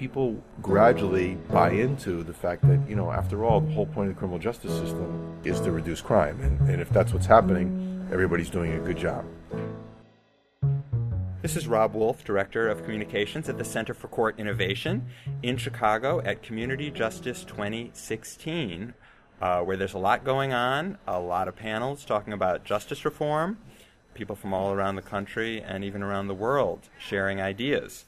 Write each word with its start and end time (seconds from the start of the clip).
people 0.00 0.42
gradually 0.62 1.34
buy 1.50 1.72
into 1.72 2.22
the 2.22 2.32
fact 2.32 2.66
that, 2.66 2.80
you 2.88 2.96
know, 2.96 3.12
after 3.12 3.44
all, 3.44 3.60
the 3.60 3.70
whole 3.70 3.84
point 3.84 4.08
of 4.08 4.14
the 4.14 4.18
criminal 4.18 4.38
justice 4.38 4.72
system 4.72 5.38
is 5.44 5.60
to 5.60 5.70
reduce 5.70 6.00
crime. 6.00 6.40
And, 6.40 6.70
and 6.70 6.80
if 6.80 6.88
that's 6.88 7.12
what's 7.12 7.26
happening, 7.26 8.08
everybody's 8.10 8.48
doing 8.48 8.72
a 8.72 8.78
good 8.78 8.96
job. 8.96 9.26
This 11.42 11.54
is 11.54 11.68
Rob 11.68 11.92
Wolf, 11.92 12.24
Director 12.24 12.66
of 12.66 12.82
Communications 12.82 13.50
at 13.50 13.58
the 13.58 13.64
Center 13.64 13.92
for 13.92 14.08
Court 14.08 14.40
Innovation 14.40 15.04
in 15.42 15.58
Chicago 15.58 16.22
at 16.22 16.42
Community 16.42 16.90
Justice 16.90 17.44
2016, 17.44 18.94
uh, 19.42 19.60
where 19.60 19.76
there's 19.76 19.92
a 19.92 19.98
lot 19.98 20.24
going 20.24 20.54
on, 20.54 20.96
a 21.06 21.20
lot 21.20 21.46
of 21.46 21.56
panels 21.56 22.06
talking 22.06 22.32
about 22.32 22.64
justice 22.64 23.04
reform, 23.04 23.58
people 24.14 24.34
from 24.34 24.54
all 24.54 24.72
around 24.72 24.96
the 24.96 25.02
country 25.02 25.60
and 25.60 25.84
even 25.84 26.02
around 26.02 26.28
the 26.28 26.34
world 26.34 26.88
sharing 26.98 27.38
ideas. 27.38 28.06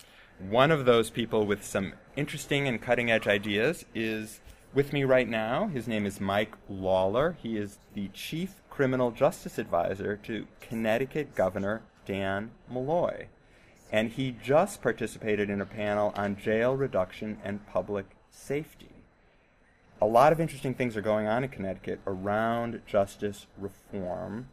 One 0.49 0.73
of 0.73 0.87
those 0.87 1.09
people 1.09 1.47
with 1.47 1.65
some 1.65 1.93
interesting 2.17 2.67
and 2.67 2.83
cutting 2.83 3.13
edge 3.13 3.29
ideas 3.29 3.85
is 3.95 4.41
with 4.75 4.93
me 4.93 5.05
right 5.05 5.29
now. 5.29 5.69
His 5.69 5.87
name 5.87 6.05
is 6.05 6.21
Mike 6.21 6.57
Lawlor. 6.69 7.37
He 7.41 7.57
is 7.57 7.79
the 7.95 8.09
Chief 8.09 8.57
Criminal 8.69 9.13
Justice 9.13 9.57
Advisor 9.57 10.17
to 10.25 10.49
Connecticut 10.61 11.37
Governor 11.37 11.83
Dan 12.07 12.51
Malloy. 12.69 13.29
And 13.93 14.11
he 14.11 14.35
just 14.43 14.83
participated 14.83 15.49
in 15.49 15.61
a 15.61 15.67
panel 15.67 16.13
on 16.17 16.37
jail 16.37 16.75
reduction 16.75 17.39
and 17.45 17.65
public 17.69 18.07
safety. 18.29 18.91
A 20.01 20.07
lot 20.07 20.33
of 20.33 20.41
interesting 20.41 20.75
things 20.75 20.97
are 20.97 21.03
going 21.03 21.29
on 21.29 21.45
in 21.45 21.51
Connecticut 21.51 22.01
around 22.05 22.83
justice 22.85 23.47
reform, 23.57 24.49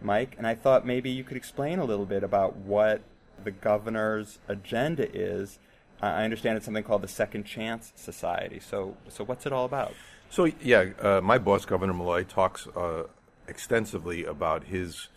Mike, 0.00 0.36
and 0.38 0.46
I 0.46 0.54
thought 0.54 0.86
maybe 0.86 1.10
you 1.10 1.24
could 1.24 1.36
explain 1.36 1.80
a 1.80 1.84
little 1.84 2.06
bit 2.06 2.22
about 2.22 2.54
what 2.56 3.02
the 3.42 3.50
governor's 3.50 4.38
agenda 4.48 5.10
is. 5.14 5.58
I 6.02 6.24
understand 6.24 6.56
it's 6.56 6.66
something 6.66 6.84
called 6.84 7.02
the 7.02 7.08
Second 7.08 7.44
Chance 7.44 7.92
Society. 7.96 8.60
So, 8.60 8.96
so 9.08 9.24
what's 9.24 9.46
it 9.46 9.52
all 9.52 9.64
about? 9.64 9.94
So, 10.28 10.50
yeah, 10.60 10.90
uh, 11.00 11.20
my 11.22 11.38
boss, 11.38 11.64
Governor 11.64 11.94
Malloy, 11.94 12.24
talks 12.24 12.66
uh, 12.66 13.04
extensively 13.46 14.24
about 14.24 14.64
his 14.64 15.08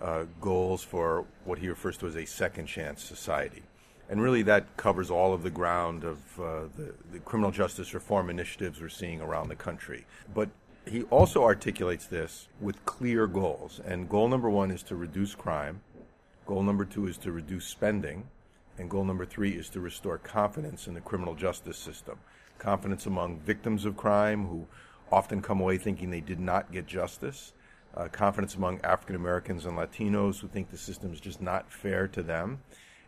uh, 0.00 0.24
goals 0.40 0.82
for 0.82 1.24
what 1.44 1.58
he 1.58 1.68
refers 1.68 1.96
to 1.98 2.06
as 2.06 2.16
a 2.16 2.26
second 2.26 2.66
chance 2.66 3.02
society. 3.02 3.62
And 4.08 4.22
really, 4.22 4.42
that 4.42 4.76
covers 4.76 5.10
all 5.10 5.34
of 5.34 5.42
the 5.42 5.50
ground 5.50 6.04
of 6.04 6.18
uh, 6.38 6.42
the, 6.76 6.94
the, 7.12 7.18
criminal 7.20 7.50
justice 7.50 7.92
reform 7.92 8.30
initiatives 8.30 8.80
we're 8.80 8.88
seeing 8.88 9.20
around 9.20 9.48
the 9.48 9.56
country. 9.56 10.06
But 10.32 10.50
he 10.86 11.02
also 11.04 11.42
articulates 11.42 12.06
this 12.06 12.48
with 12.60 12.84
clear 12.84 13.26
goals. 13.26 13.80
And 13.84 14.08
goal 14.08 14.28
number 14.28 14.48
one 14.48 14.70
is 14.70 14.82
to 14.84 14.94
reduce 14.94 15.34
crime, 15.34 15.80
goal 16.46 16.62
number 16.62 16.84
two 16.84 17.06
is 17.06 17.18
to 17.18 17.32
reduce 17.32 17.66
spending, 17.66 18.28
and 18.78 18.88
goal 18.88 19.04
number 19.04 19.26
three 19.26 19.50
is 19.50 19.68
to 19.70 19.80
restore 19.80 20.18
confidence 20.18 20.86
in 20.86 20.94
the 20.94 21.00
criminal 21.00 21.34
justice 21.34 21.78
system. 21.78 22.18
Confidence 22.58 23.06
among 23.06 23.40
victims 23.40 23.84
of 23.84 23.96
crime 23.96 24.46
who 24.46 24.66
often 25.12 25.42
come 25.42 25.60
away 25.60 25.76
thinking 25.76 26.10
they 26.10 26.20
did 26.20 26.40
not 26.40 26.72
get 26.72 26.86
justice 26.86 27.52
uh, 27.96 28.08
confidence 28.08 28.54
among 28.54 28.80
African 28.82 29.16
Americans 29.16 29.64
and 29.64 29.76
Latinos 29.76 30.40
who 30.40 30.48
think 30.48 30.70
the 30.70 30.78
system 30.78 31.12
is 31.12 31.20
just 31.20 31.40
not 31.40 31.72
fair 31.72 32.06
to 32.08 32.22
them, 32.22 32.60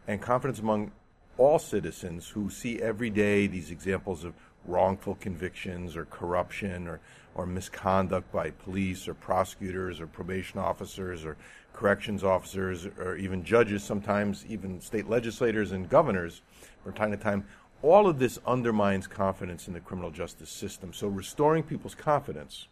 and 0.07 0.23
confidence 0.23 0.59
among 0.59 0.93
all 1.39 1.59
citizens 1.59 2.29
who 2.29 2.51
see 2.51 2.83
every 2.83 3.11
day 3.11 3.47
these 3.47 3.71
examples 3.71 4.25
of 4.25 4.35
wrongful 4.67 5.15
convictions 5.15 5.97
or 5.97 6.05
corruption 6.05 6.87
or, 6.87 7.01
or 7.35 7.47
misconduct 7.47 8.31
by 8.33 8.51
police 8.51 9.09
or 9.09 9.15
prosecutors 9.15 10.01
or 10.01 10.07
probation 10.07 10.59
officers 10.59 11.25
or 11.25 11.37
corrections 11.73 12.25
officers 12.25 12.87
or 12.99 13.17
even 13.17 13.45
judges, 13.45 13.83
sometimes 13.83 14.45
even 14.49 14.81
state 14.81 15.09
legislators 15.09 15.73
and 15.73 15.89
governors 15.89 16.43
from 16.83 16.93
time 16.93 17.13
to 17.13 17.17
time. 17.17 17.47
All 17.83 18.09
of 18.09 18.19
this 18.19 18.41
undermines 18.45 19.07
confidence 19.07 19.69
in 19.69 19.75
the 19.75 19.81
criminal 19.81 20.11
justice 20.11 20.51
system. 20.51 20.93
So 20.93 21.07
restoring 21.07 21.63
people's 21.63 21.95
confidence 21.95 22.67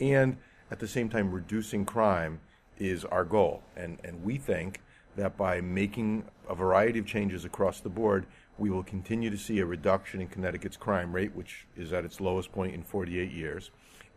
and 0.00 0.36
at 0.70 0.78
the 0.78 0.86
same 0.86 1.08
time 1.08 1.32
reducing 1.32 1.84
crime 1.84 2.40
is 2.78 3.04
our 3.04 3.24
goal. 3.24 3.62
And, 3.76 3.98
and 4.04 4.22
we 4.22 4.38
think 4.38 4.80
that 5.18 5.36
by 5.36 5.60
making 5.60 6.24
a 6.48 6.54
variety 6.54 6.98
of 6.98 7.06
changes 7.06 7.44
across 7.44 7.80
the 7.80 7.88
board, 7.88 8.26
we 8.56 8.70
will 8.70 8.82
continue 8.82 9.30
to 9.30 9.36
see 9.36 9.58
a 9.58 9.66
reduction 9.66 10.20
in 10.20 10.28
Connecticut's 10.28 10.76
crime 10.76 11.12
rate, 11.12 11.34
which 11.34 11.66
is 11.76 11.92
at 11.92 12.04
its 12.04 12.20
lowest 12.20 12.50
point 12.52 12.74
in 12.74 12.82
48 12.82 13.30
years. 13.30 13.70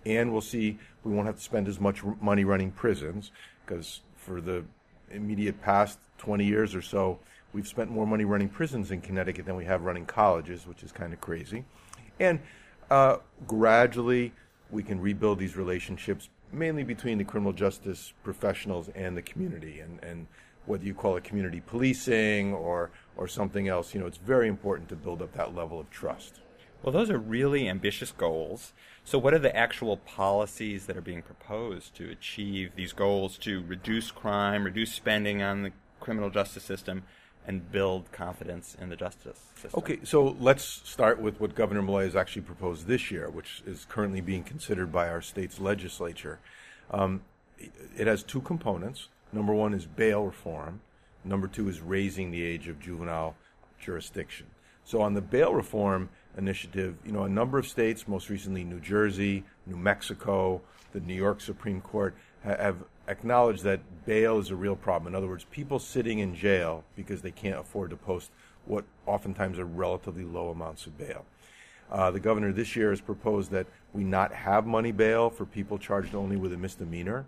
And 0.06 0.32
we'll 0.32 0.42
see 0.42 0.80
we 1.04 1.12
won't 1.12 1.28
have 1.28 1.36
to 1.36 1.42
spend 1.42 1.68
as 1.68 1.80
much 1.80 2.04
money 2.22 2.44
running 2.44 2.72
prisons, 2.72 3.32
because 3.66 4.02
for 4.16 4.42
the 4.42 4.64
immediate 5.12 5.62
past 5.62 6.00
20 6.20 6.46
years 6.46 6.74
or 6.74 6.82
so, 6.82 7.20
we've 7.54 7.68
spent 7.68 7.92
more 7.92 8.08
money 8.08 8.24
running 8.24 8.50
prisons 8.50 8.92
in 8.92 9.02
Connecticut 9.02 9.46
than 9.46 9.56
we 9.56 9.66
have 9.66 9.84
running 9.84 10.06
colleges, 10.06 10.66
which 10.66 10.84
is 10.84 10.92
kind 10.92 11.14
of 11.14 11.22
crazy. 11.22 11.66
And 12.20 12.40
uh, 12.90 13.18
gradually, 13.48 14.34
we 14.70 14.84
can 14.84 15.00
rebuild 15.00 15.40
these 15.40 15.58
relationships 15.58 16.30
mainly 16.54 16.84
between 16.84 17.18
the 17.18 17.24
criminal 17.24 17.54
justice 17.54 18.14
professionals 18.24 18.90
and 18.90 19.16
the 19.16 19.22
community, 19.22 19.80
and, 19.80 20.04
and 20.04 20.28
whether 20.66 20.84
you 20.84 20.94
call 20.94 21.18
it 21.18 21.24
community 21.24 21.62
policing 21.66 22.54
or 22.54 22.92
or 23.18 23.28
something 23.28 23.68
else, 23.68 23.94
you 23.94 24.00
know, 24.00 24.08
it's 24.08 24.18
very 24.18 24.48
important 24.48 24.90
to 24.90 24.96
build 24.96 25.22
up 25.22 25.34
that 25.34 25.54
level 25.54 25.80
of 25.80 25.90
trust. 25.90 26.40
Well, 26.82 26.92
those 26.92 27.12
are 27.12 27.20
really 27.20 27.70
ambitious 27.70 28.12
goals. 28.12 28.74
So, 29.04 29.20
what 29.20 29.34
are 29.34 29.40
the 29.40 29.56
actual 29.56 29.98
policies 29.98 30.86
that 30.86 30.98
are 30.98 31.02
being 31.02 31.22
proposed 31.22 31.96
to 31.96 32.10
achieve 32.10 32.72
these 32.76 32.94
goals 32.94 33.38
to 33.40 33.64
reduce 33.68 34.12
crime, 34.12 34.64
reduce 34.64 34.94
spending 34.94 35.42
on 35.42 35.64
the 35.64 35.72
criminal 36.00 36.30
justice 36.30 36.64
system, 36.64 37.04
and 37.48 37.72
build 37.72 38.12
confidence 38.12 38.76
in 38.80 38.90
the 38.90 38.96
justice 38.96 39.40
system. 39.56 39.80
Okay, 39.80 40.00
so 40.04 40.36
let's 40.40 40.64
start 40.64 41.20
with 41.20 41.40
what 41.40 41.56
Governor 41.56 41.82
Malloy 41.82 42.06
has 42.06 42.16
actually 42.16 42.44
proposed 42.44 42.88
this 42.88 43.10
year, 43.10 43.30
which 43.30 43.64
is 43.66 43.86
currently 43.90 44.22
being 44.22 44.44
considered 44.44 44.92
by 44.92 45.10
our 45.10 45.22
state's 45.22 45.60
legislature. 45.60 46.40
Um, 46.92 47.22
it 47.98 48.08
has 48.08 48.24
two 48.24 48.42
components. 48.42 49.08
Number 49.34 49.54
one 49.54 49.74
is 49.74 49.86
bail 49.86 50.24
reform. 50.24 50.82
Number 51.24 51.48
two 51.48 51.70
is 51.70 51.82
raising 51.82 52.32
the 52.32 52.44
age 52.44 52.68
of 52.68 52.80
juvenile 52.80 53.36
jurisdiction. 53.80 54.48
So 54.84 55.02
on 55.02 55.14
the 55.14 55.22
bail 55.22 55.54
reform 55.54 56.10
initiative, 56.38 56.96
you 57.06 57.12
know, 57.12 57.24
a 57.24 57.30
number 57.30 57.58
of 57.58 57.68
states, 57.68 58.08
most 58.08 58.30
recently 58.30 58.64
New 58.64 58.80
Jersey, 58.80 59.44
New 59.66 59.78
Mexico, 59.78 60.62
the 60.94 61.00
New 61.02 61.14
York 61.14 61.40
Supreme 61.42 61.82
Court, 61.82 62.16
have 62.44 62.78
acknowledged 63.08 63.64
that 63.64 63.80
bail 64.06 64.40
is 64.40 64.50
a 64.50 64.56
real 64.56 64.76
problem. 64.76 65.14
In 65.14 65.16
other 65.16 65.28
words, 65.28 65.46
people 65.52 65.80
sitting 65.80 66.20
in 66.20 66.36
jail 66.36 66.84
because 66.96 67.22
they 67.22 67.32
can't 67.32 67.60
afford 67.60 67.92
to 67.92 67.98
post 67.98 68.32
what 68.66 68.86
oftentimes 69.06 69.60
are 69.60 69.66
relatively 69.66 70.24
low 70.24 70.50
amounts 70.50 70.86
of 70.86 70.98
bail. 70.98 71.26
Uh, 71.92 72.10
the 72.10 72.20
governor 72.20 72.52
this 72.52 72.76
year 72.76 72.90
has 72.90 73.02
proposed 73.02 73.52
that 73.52 73.68
we 73.94 74.04
not 74.04 74.34
have 74.34 74.66
money 74.66 74.92
bail 74.92 75.30
for 75.30 75.46
people 75.46 75.78
charged 75.78 76.16
only 76.16 76.38
with 76.38 76.54
a 76.54 76.58
misdemeanor, 76.58 77.26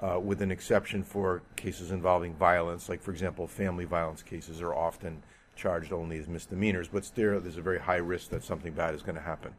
uh, 0.00 0.18
with 0.18 0.40
an 0.40 0.50
exception 0.50 1.02
for 1.02 1.42
cases 1.56 1.90
involving 1.90 2.34
violence. 2.34 2.88
Like, 2.88 3.02
for 3.02 3.10
example, 3.10 3.46
family 3.46 3.84
violence 3.84 4.22
cases 4.22 4.60
are 4.62 4.74
often 4.74 5.22
charged 5.56 5.92
only 5.92 6.18
as 6.18 6.26
misdemeanors, 6.26 6.88
but 6.88 7.04
still 7.04 7.38
there's 7.40 7.58
a 7.58 7.62
very 7.62 7.80
high 7.80 7.96
risk 7.96 8.30
that 8.30 8.42
something 8.42 8.72
bad 8.72 8.94
is 8.94 9.02
going 9.02 9.16
to 9.16 9.20
happen. 9.20 9.54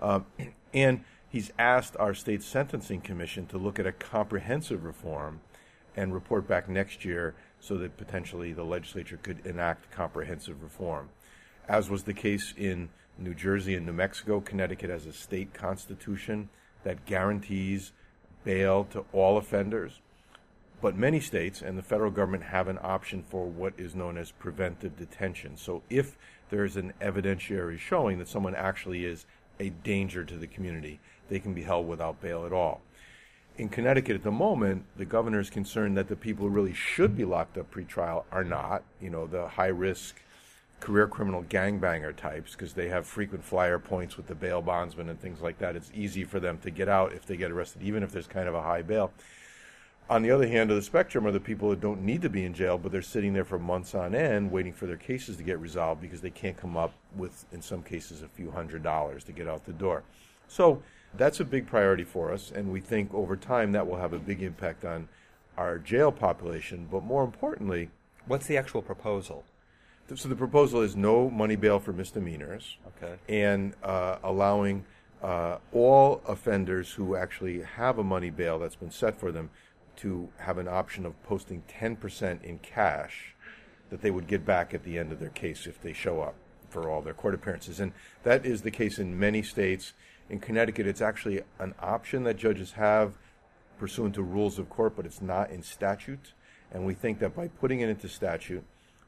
Uh, 0.00 0.20
and 0.74 1.04
he's 1.28 1.50
asked 1.58 1.96
our 1.98 2.12
state 2.12 2.42
sentencing 2.42 3.00
commission 3.00 3.46
to 3.46 3.56
look 3.58 3.78
at 3.78 3.86
a 3.86 3.92
comprehensive 3.92 4.84
reform 4.84 5.40
and 5.96 6.12
report 6.12 6.46
back 6.46 6.68
next 6.68 7.04
year 7.04 7.34
so 7.60 7.76
that 7.76 7.96
potentially 7.96 8.52
the 8.52 8.64
legislature 8.64 9.18
could 9.22 9.44
enact 9.46 9.90
comprehensive 9.90 10.62
reform. 10.62 11.08
As 11.68 11.88
was 11.88 12.02
the 12.02 12.14
case 12.14 12.52
in 12.56 12.90
New 13.18 13.34
Jersey 13.34 13.74
and 13.74 13.86
New 13.86 13.92
Mexico, 13.92 14.40
Connecticut 14.40 14.90
has 14.90 15.06
a 15.06 15.12
state 15.12 15.54
constitution 15.54 16.48
that 16.82 17.06
guarantees 17.06 17.92
bail 18.44 18.84
to 18.92 19.04
all 19.12 19.36
offenders. 19.36 20.00
But 20.80 20.96
many 20.96 21.20
states 21.20 21.62
and 21.62 21.78
the 21.78 21.82
federal 21.82 22.10
government 22.10 22.44
have 22.44 22.66
an 22.66 22.78
option 22.82 23.22
for 23.22 23.46
what 23.46 23.72
is 23.78 23.94
known 23.94 24.18
as 24.18 24.32
preventive 24.32 24.96
detention. 24.96 25.56
So 25.56 25.82
if 25.88 26.18
there's 26.50 26.76
an 26.76 26.92
evidentiary 27.00 27.78
showing 27.78 28.18
that 28.18 28.28
someone 28.28 28.54
actually 28.54 29.04
is 29.04 29.24
a 29.60 29.70
danger 29.70 30.24
to 30.24 30.36
the 30.36 30.48
community, 30.48 30.98
they 31.28 31.38
can 31.38 31.54
be 31.54 31.62
held 31.62 31.86
without 31.86 32.20
bail 32.20 32.44
at 32.44 32.52
all. 32.52 32.80
In 33.58 33.68
Connecticut 33.68 34.16
at 34.16 34.22
the 34.22 34.30
moment, 34.30 34.84
the 34.96 35.04
governor 35.04 35.38
is 35.38 35.50
concerned 35.50 35.96
that 35.96 36.08
the 36.08 36.16
people 36.16 36.48
who 36.48 36.54
really 36.54 36.74
should 36.74 37.16
be 37.16 37.24
locked 37.24 37.56
up 37.58 37.72
pretrial 37.72 38.24
are 38.32 38.44
not. 38.44 38.82
You 39.00 39.10
know, 39.10 39.26
the 39.26 39.46
high 39.46 39.66
risk 39.66 40.20
career 40.82 41.06
criminal 41.06 41.44
gangbanger 41.44 42.14
types, 42.14 42.52
because 42.52 42.72
they 42.72 42.88
have 42.88 43.06
frequent 43.06 43.44
flyer 43.44 43.78
points 43.78 44.16
with 44.16 44.26
the 44.26 44.34
bail 44.34 44.60
bondsman 44.60 45.08
and 45.08 45.20
things 45.20 45.40
like 45.40 45.56
that. 45.58 45.76
It's 45.76 45.92
easy 45.94 46.24
for 46.24 46.40
them 46.40 46.58
to 46.58 46.70
get 46.70 46.88
out 46.88 47.12
if 47.12 47.24
they 47.24 47.36
get 47.36 47.52
arrested, 47.52 47.82
even 47.82 48.02
if 48.02 48.10
there's 48.10 48.26
kind 48.26 48.48
of 48.48 48.54
a 48.54 48.62
high 48.62 48.82
bail. 48.82 49.12
On 50.10 50.22
the 50.22 50.32
other 50.32 50.48
hand 50.48 50.70
of 50.70 50.76
the 50.76 50.82
spectrum 50.82 51.24
are 51.24 51.30
the 51.30 51.38
people 51.38 51.70
that 51.70 51.80
don't 51.80 52.02
need 52.02 52.20
to 52.22 52.28
be 52.28 52.44
in 52.44 52.52
jail, 52.52 52.78
but 52.78 52.90
they're 52.90 53.00
sitting 53.00 53.32
there 53.32 53.44
for 53.44 53.60
months 53.60 53.94
on 53.94 54.12
end 54.12 54.50
waiting 54.50 54.72
for 54.72 54.86
their 54.86 54.96
cases 54.96 55.36
to 55.36 55.44
get 55.44 55.60
resolved 55.60 56.00
because 56.00 56.20
they 56.20 56.30
can't 56.30 56.56
come 56.56 56.76
up 56.76 56.92
with, 57.16 57.44
in 57.52 57.62
some 57.62 57.84
cases, 57.84 58.20
a 58.20 58.28
few 58.28 58.50
hundred 58.50 58.82
dollars 58.82 59.22
to 59.24 59.32
get 59.32 59.46
out 59.46 59.64
the 59.64 59.72
door. 59.72 60.02
So 60.48 60.82
that's 61.16 61.38
a 61.38 61.44
big 61.44 61.68
priority 61.68 62.04
for 62.04 62.32
us, 62.32 62.50
and 62.50 62.72
we 62.72 62.80
think 62.80 63.14
over 63.14 63.36
time 63.36 63.70
that 63.72 63.86
will 63.86 63.98
have 63.98 64.12
a 64.12 64.18
big 64.18 64.42
impact 64.42 64.84
on 64.84 65.08
our 65.56 65.78
jail 65.78 66.10
population. 66.10 66.88
But 66.90 67.04
more 67.04 67.22
importantly, 67.22 67.90
what's 68.26 68.48
the 68.48 68.56
actual 68.56 68.82
proposal? 68.82 69.44
So 70.14 70.28
the 70.28 70.36
proposal 70.36 70.82
is 70.82 70.94
no 70.94 71.30
money 71.30 71.56
bail 71.56 71.78
for 71.78 71.92
misdemeanors. 71.92 72.76
Okay. 73.02 73.14
And 73.28 73.74
uh, 73.82 74.18
allowing 74.22 74.84
uh, 75.22 75.58
all 75.72 76.20
offenders 76.26 76.92
who 76.92 77.16
actually 77.16 77.62
have 77.62 77.98
a 77.98 78.04
money 78.04 78.30
bail 78.30 78.58
that's 78.58 78.76
been 78.76 78.90
set 78.90 79.18
for 79.18 79.32
them 79.32 79.50
to 79.96 80.28
have 80.38 80.58
an 80.58 80.68
option 80.68 81.06
of 81.06 81.20
posting 81.22 81.62
10% 81.68 82.42
in 82.42 82.58
cash 82.58 83.34
that 83.90 84.02
they 84.02 84.10
would 84.10 84.26
get 84.26 84.44
back 84.44 84.74
at 84.74 84.84
the 84.84 84.98
end 84.98 85.12
of 85.12 85.20
their 85.20 85.28
case 85.30 85.66
if 85.66 85.80
they 85.80 85.92
show 85.92 86.20
up 86.20 86.34
for 86.68 86.90
all 86.90 87.02
their 87.02 87.14
court 87.14 87.34
appearances. 87.34 87.78
And 87.78 87.92
that 88.22 88.44
is 88.44 88.62
the 88.62 88.70
case 88.70 88.98
in 88.98 89.18
many 89.18 89.42
states. 89.42 89.92
In 90.28 90.40
Connecticut, 90.40 90.86
it's 90.86 91.02
actually 91.02 91.42
an 91.58 91.74
option 91.78 92.24
that 92.24 92.36
judges 92.36 92.72
have 92.72 93.12
pursuant 93.78 94.14
to 94.14 94.22
rules 94.22 94.58
of 94.58 94.70
court, 94.70 94.94
but 94.96 95.06
it's 95.06 95.20
not 95.20 95.50
in 95.50 95.62
statute. 95.62 96.32
And 96.72 96.86
we 96.86 96.94
think 96.94 97.18
that 97.18 97.36
by 97.36 97.48
putting 97.48 97.80
it 97.80 97.90
into 97.90 98.08
statute, 98.08 98.64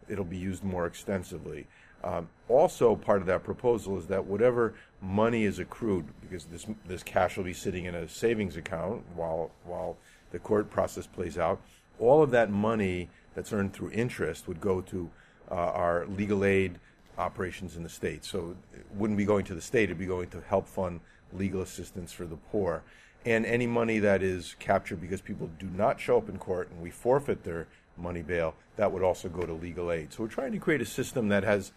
it'll 0.09 0.25
be 0.25 0.37
used 0.37 0.65
more 0.65 0.87
extensively. 0.87 1.67
Um, 2.05 2.29
also, 2.49 2.95
part 2.97 3.21
of 3.21 3.27
that 3.29 3.45
proposal 3.45 3.97
is 3.97 4.06
that 4.09 4.27
whatever 4.27 4.75
money 5.01 5.45
is 5.45 5.59
accrued, 5.59 6.06
because 6.21 6.45
this 6.45 6.67
this 6.87 7.03
cash 7.03 7.37
will 7.37 7.45
be 7.45 7.55
sitting 7.55 7.87
in 7.87 7.95
a 7.95 8.09
savings 8.09 8.56
account 8.56 9.03
while 9.15 9.51
while 9.65 9.97
the 10.31 10.39
court 10.39 10.71
process 10.71 11.06
plays 11.06 11.39
out, 11.39 11.61
all 11.99 12.23
of 12.23 12.31
that 12.33 12.51
money 12.51 13.09
that's 13.35 13.53
earned 13.53 13.73
through 13.73 13.91
interest 13.91 14.47
would 14.47 14.61
go 14.61 14.83
to 14.83 15.11
uh, 15.51 15.55
our 15.55 16.06
legal 16.06 16.45
aid 16.45 16.79
operations 17.17 17.77
in 17.77 17.83
the 17.83 17.89
state. 17.89 18.25
So 18.25 18.56
it 18.75 18.85
wouldn't 18.95 19.17
be 19.17 19.25
going 19.25 19.47
to 19.47 19.55
the 19.55 19.62
state; 19.62 19.85
it'd 19.85 19.99
be 19.99 20.06
going 20.06 20.29
to 20.31 20.43
help 20.43 20.69
fund 20.69 21.01
legal 21.33 21.62
assistance 21.62 22.12
for 22.12 22.27
the 22.27 22.37
poor. 22.37 22.83
And 23.25 23.47
any 23.47 23.67
money 23.67 23.99
that 24.01 24.23
is 24.23 24.55
captured 24.59 25.01
because 25.01 25.23
people 25.23 25.49
do 25.59 25.67
not 25.67 25.99
show 25.99 26.19
up 26.19 26.29
in 26.29 26.37
court 26.37 26.71
and 26.71 26.83
we 26.83 26.91
forfeit 26.91 27.43
their 27.43 27.67
money 27.96 28.23
bail, 28.23 28.55
that 28.76 28.93
would 28.93 29.02
also 29.02 29.29
go 29.29 29.43
to 29.43 29.52
legal 29.52 29.91
aid. 29.91 30.12
So 30.12 30.23
we're 30.23 30.29
trying 30.29 30.52
to 30.52 30.58
create 30.58 30.81
a 30.81 30.87
system 30.87 31.29
that 31.29 31.44
has 31.44 31.73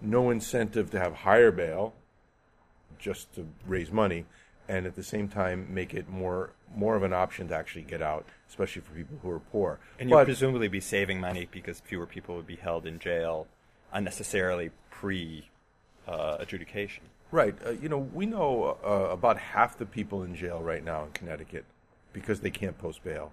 no 0.00 0.30
incentive 0.30 0.90
to 0.90 0.98
have 0.98 1.14
higher 1.14 1.50
bail 1.50 1.94
just 2.98 3.34
to 3.34 3.46
raise 3.66 3.90
money 3.90 4.26
and 4.68 4.86
at 4.86 4.94
the 4.94 5.02
same 5.02 5.28
time 5.28 5.66
make 5.72 5.94
it 5.94 6.08
more 6.08 6.50
more 6.76 6.94
of 6.94 7.02
an 7.02 7.12
option 7.12 7.48
to 7.48 7.54
actually 7.54 7.82
get 7.82 8.00
out, 8.00 8.24
especially 8.48 8.80
for 8.82 8.92
people 8.92 9.18
who 9.22 9.30
are 9.30 9.40
poor. 9.40 9.80
And 9.98 10.08
you'll 10.08 10.24
presumably 10.24 10.68
be 10.68 10.78
saving 10.78 11.20
money 11.20 11.48
because 11.50 11.80
fewer 11.80 12.06
people 12.06 12.36
would 12.36 12.46
be 12.46 12.54
held 12.54 12.86
in 12.86 13.00
jail 13.00 13.48
unnecessarily 13.92 14.70
pre 14.88 15.48
uh, 16.06 16.36
adjudication. 16.38 17.04
Right. 17.32 17.56
Uh, 17.64 17.70
you 17.70 17.88
know, 17.88 17.98
we 17.98 18.26
know 18.26 18.78
uh, 18.84 19.12
about 19.12 19.38
half 19.38 19.78
the 19.78 19.86
people 19.86 20.22
in 20.22 20.36
jail 20.36 20.60
right 20.60 20.84
now 20.84 21.04
in 21.04 21.10
Connecticut 21.10 21.64
because 22.12 22.40
they 22.40 22.50
can't 22.50 22.78
post 22.78 23.02
bail 23.02 23.32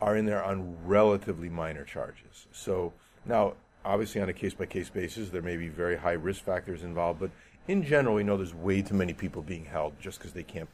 are 0.00 0.16
in 0.16 0.26
there 0.26 0.42
on 0.42 0.76
relatively 0.84 1.48
minor 1.48 1.84
charges. 1.84 2.46
So 2.52 2.92
now, 3.24 3.54
obviously, 3.84 4.20
on 4.20 4.28
a 4.28 4.32
case 4.32 4.54
by 4.54 4.66
case 4.66 4.90
basis, 4.90 5.30
there 5.30 5.42
may 5.42 5.56
be 5.56 5.68
very 5.68 5.96
high 5.96 6.12
risk 6.12 6.44
factors 6.44 6.82
involved, 6.82 7.20
but 7.20 7.30
in 7.66 7.82
general, 7.82 8.14
we 8.14 8.22
know 8.22 8.36
there's 8.36 8.54
way 8.54 8.82
too 8.82 8.94
many 8.94 9.14
people 9.14 9.42
being 9.42 9.64
held 9.64 9.98
just 9.98 10.18
because 10.18 10.32
they 10.32 10.42
can't 10.42 10.68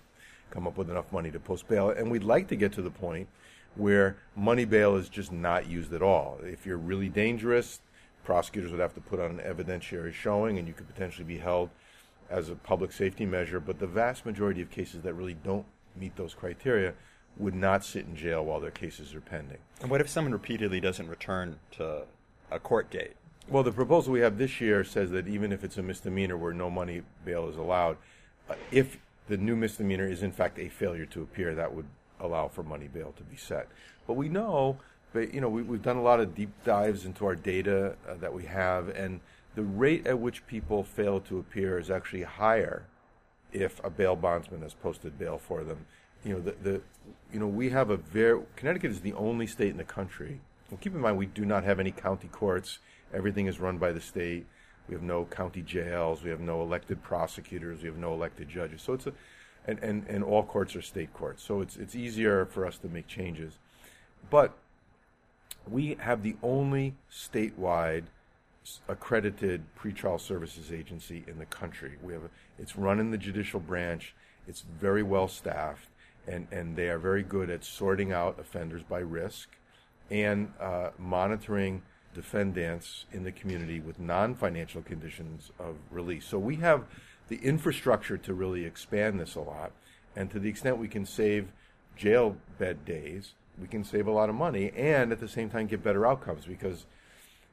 come 0.50 0.66
up 0.66 0.76
with 0.76 0.90
enough 0.90 1.12
money 1.12 1.30
to 1.30 1.38
post 1.38 1.68
bail. 1.68 1.90
And 1.90 2.10
we'd 2.10 2.24
like 2.24 2.48
to 2.48 2.56
get 2.56 2.72
to 2.72 2.82
the 2.82 2.90
point 2.90 3.28
where 3.76 4.16
money 4.34 4.64
bail 4.64 4.96
is 4.96 5.08
just 5.08 5.30
not 5.30 5.68
used 5.68 5.92
at 5.92 6.02
all. 6.02 6.38
If 6.42 6.66
you're 6.66 6.76
really 6.76 7.08
dangerous, 7.08 7.80
prosecutors 8.24 8.72
would 8.72 8.80
have 8.80 8.94
to 8.94 9.00
put 9.00 9.20
on 9.20 9.38
an 9.38 9.38
evidentiary 9.38 10.12
showing 10.12 10.58
and 10.58 10.66
you 10.66 10.74
could 10.74 10.88
potentially 10.88 11.24
be 11.24 11.38
held 11.38 11.70
as 12.28 12.48
a 12.48 12.54
public 12.54 12.92
safety 12.92 13.24
measure. 13.24 13.60
But 13.60 13.78
the 13.78 13.86
vast 13.86 14.26
majority 14.26 14.60
of 14.60 14.70
cases 14.70 15.02
that 15.02 15.14
really 15.14 15.34
don't 15.34 15.66
meet 15.96 16.16
those 16.16 16.34
criteria 16.34 16.94
would 17.36 17.54
not 17.54 17.84
sit 17.84 18.06
in 18.06 18.16
jail 18.16 18.44
while 18.44 18.60
their 18.60 18.70
cases 18.70 19.14
are 19.14 19.20
pending. 19.20 19.58
And 19.80 19.90
what 19.90 20.00
if 20.00 20.08
someone 20.08 20.32
repeatedly 20.32 20.80
doesn't 20.80 21.08
return 21.08 21.58
to 21.72 22.02
a 22.50 22.58
court 22.58 22.90
gate? 22.90 23.14
Well, 23.48 23.62
the 23.62 23.72
proposal 23.72 24.12
we 24.12 24.20
have 24.20 24.38
this 24.38 24.60
year 24.60 24.84
says 24.84 25.10
that 25.10 25.26
even 25.26 25.52
if 25.52 25.64
it's 25.64 25.78
a 25.78 25.82
misdemeanor 25.82 26.36
where 26.36 26.52
no 26.52 26.70
money 26.70 27.02
bail 27.24 27.48
is 27.48 27.56
allowed, 27.56 27.96
uh, 28.48 28.54
if 28.70 28.98
the 29.28 29.36
new 29.36 29.56
misdemeanor 29.56 30.06
is 30.06 30.22
in 30.22 30.32
fact 30.32 30.58
a 30.58 30.68
failure 30.68 31.06
to 31.06 31.22
appear, 31.22 31.54
that 31.54 31.74
would 31.74 31.86
allow 32.20 32.48
for 32.48 32.62
money 32.62 32.86
bail 32.86 33.12
to 33.16 33.22
be 33.22 33.36
set. 33.36 33.68
But 34.06 34.14
we 34.14 34.28
know, 34.28 34.76
but 35.12 35.32
you 35.32 35.40
know, 35.40 35.48
we, 35.48 35.64
have 35.64 35.82
done 35.82 35.96
a 35.96 36.02
lot 36.02 36.20
of 36.20 36.34
deep 36.34 36.50
dives 36.64 37.04
into 37.04 37.24
our 37.24 37.34
data 37.34 37.96
uh, 38.08 38.14
that 38.16 38.32
we 38.32 38.44
have, 38.44 38.88
and 38.88 39.20
the 39.54 39.62
rate 39.62 40.06
at 40.06 40.18
which 40.18 40.46
people 40.46 40.84
fail 40.84 41.20
to 41.20 41.38
appear 41.38 41.78
is 41.78 41.90
actually 41.90 42.22
higher 42.22 42.84
if 43.52 43.82
a 43.82 43.90
bail 43.90 44.14
bondsman 44.14 44.62
has 44.62 44.74
posted 44.74 45.18
bail 45.18 45.38
for 45.38 45.64
them 45.64 45.86
you 46.24 46.34
know, 46.34 46.40
the, 46.40 46.54
the 46.62 46.80
you 47.32 47.38
know, 47.38 47.46
we 47.46 47.70
have 47.70 47.90
a 47.90 47.96
very 47.96 48.40
Connecticut 48.56 48.90
is 48.90 49.00
the 49.00 49.12
only 49.14 49.46
state 49.46 49.70
in 49.70 49.76
the 49.76 49.84
country. 49.84 50.40
And 50.70 50.80
keep 50.80 50.94
in 50.94 51.00
mind, 51.00 51.16
we 51.16 51.26
do 51.26 51.44
not 51.44 51.64
have 51.64 51.80
any 51.80 51.90
county 51.90 52.28
courts. 52.28 52.78
Everything 53.12 53.46
is 53.46 53.58
run 53.58 53.78
by 53.78 53.92
the 53.92 54.00
state. 54.00 54.46
We 54.88 54.94
have 54.94 55.02
no 55.02 55.24
county 55.24 55.62
jails. 55.62 56.22
We 56.22 56.30
have 56.30 56.40
no 56.40 56.62
elected 56.62 57.02
prosecutors. 57.02 57.82
We 57.82 57.88
have 57.88 57.98
no 57.98 58.12
elected 58.12 58.48
judges. 58.48 58.82
So 58.82 58.94
it's 58.94 59.06
a, 59.06 59.12
and, 59.66 59.78
and, 59.80 60.06
and 60.08 60.24
all 60.24 60.42
courts 60.42 60.74
are 60.74 60.82
state 60.82 61.12
courts. 61.12 61.42
So 61.42 61.60
it's 61.60 61.76
it's 61.76 61.94
easier 61.94 62.46
for 62.46 62.66
us 62.66 62.78
to 62.78 62.88
make 62.88 63.06
changes. 63.06 63.58
But 64.30 64.56
we 65.68 65.96
have 66.00 66.22
the 66.22 66.36
only 66.42 66.94
statewide 67.12 68.04
accredited 68.88 69.62
pretrial 69.78 70.20
services 70.20 70.72
agency 70.72 71.24
in 71.26 71.38
the 71.38 71.46
country. 71.46 71.92
We 72.02 72.12
have 72.12 72.24
a, 72.24 72.30
it's 72.58 72.76
run 72.76 73.00
in 73.00 73.10
the 73.10 73.18
judicial 73.18 73.60
branch. 73.60 74.14
It's 74.46 74.62
very 74.62 75.02
well 75.02 75.28
staffed 75.28 75.89
and, 76.30 76.46
and 76.52 76.76
they 76.76 76.88
are 76.88 76.98
very 76.98 77.22
good 77.22 77.50
at 77.50 77.64
sorting 77.64 78.12
out 78.12 78.38
offenders 78.38 78.82
by 78.82 79.00
risk 79.00 79.48
and 80.10 80.52
uh, 80.60 80.90
monitoring 80.98 81.82
defendants 82.14 83.04
in 83.12 83.24
the 83.24 83.32
community 83.32 83.80
with 83.80 83.98
non-financial 83.98 84.82
conditions 84.82 85.50
of 85.58 85.76
release. 85.90 86.24
So 86.24 86.38
we 86.38 86.56
have 86.56 86.84
the 87.28 87.36
infrastructure 87.36 88.16
to 88.18 88.34
really 88.34 88.64
expand 88.64 89.20
this 89.20 89.34
a 89.34 89.40
lot, 89.40 89.72
and 90.16 90.30
to 90.30 90.38
the 90.38 90.48
extent 90.48 90.78
we 90.78 90.88
can 90.88 91.06
save 91.06 91.52
jail 91.96 92.36
bed 92.58 92.84
days, 92.84 93.34
we 93.60 93.68
can 93.68 93.84
save 93.84 94.06
a 94.06 94.10
lot 94.10 94.28
of 94.28 94.34
money, 94.34 94.72
and 94.76 95.12
at 95.12 95.20
the 95.20 95.28
same 95.28 95.50
time 95.50 95.66
get 95.66 95.82
better 95.82 96.06
outcomes 96.06 96.46
because. 96.46 96.86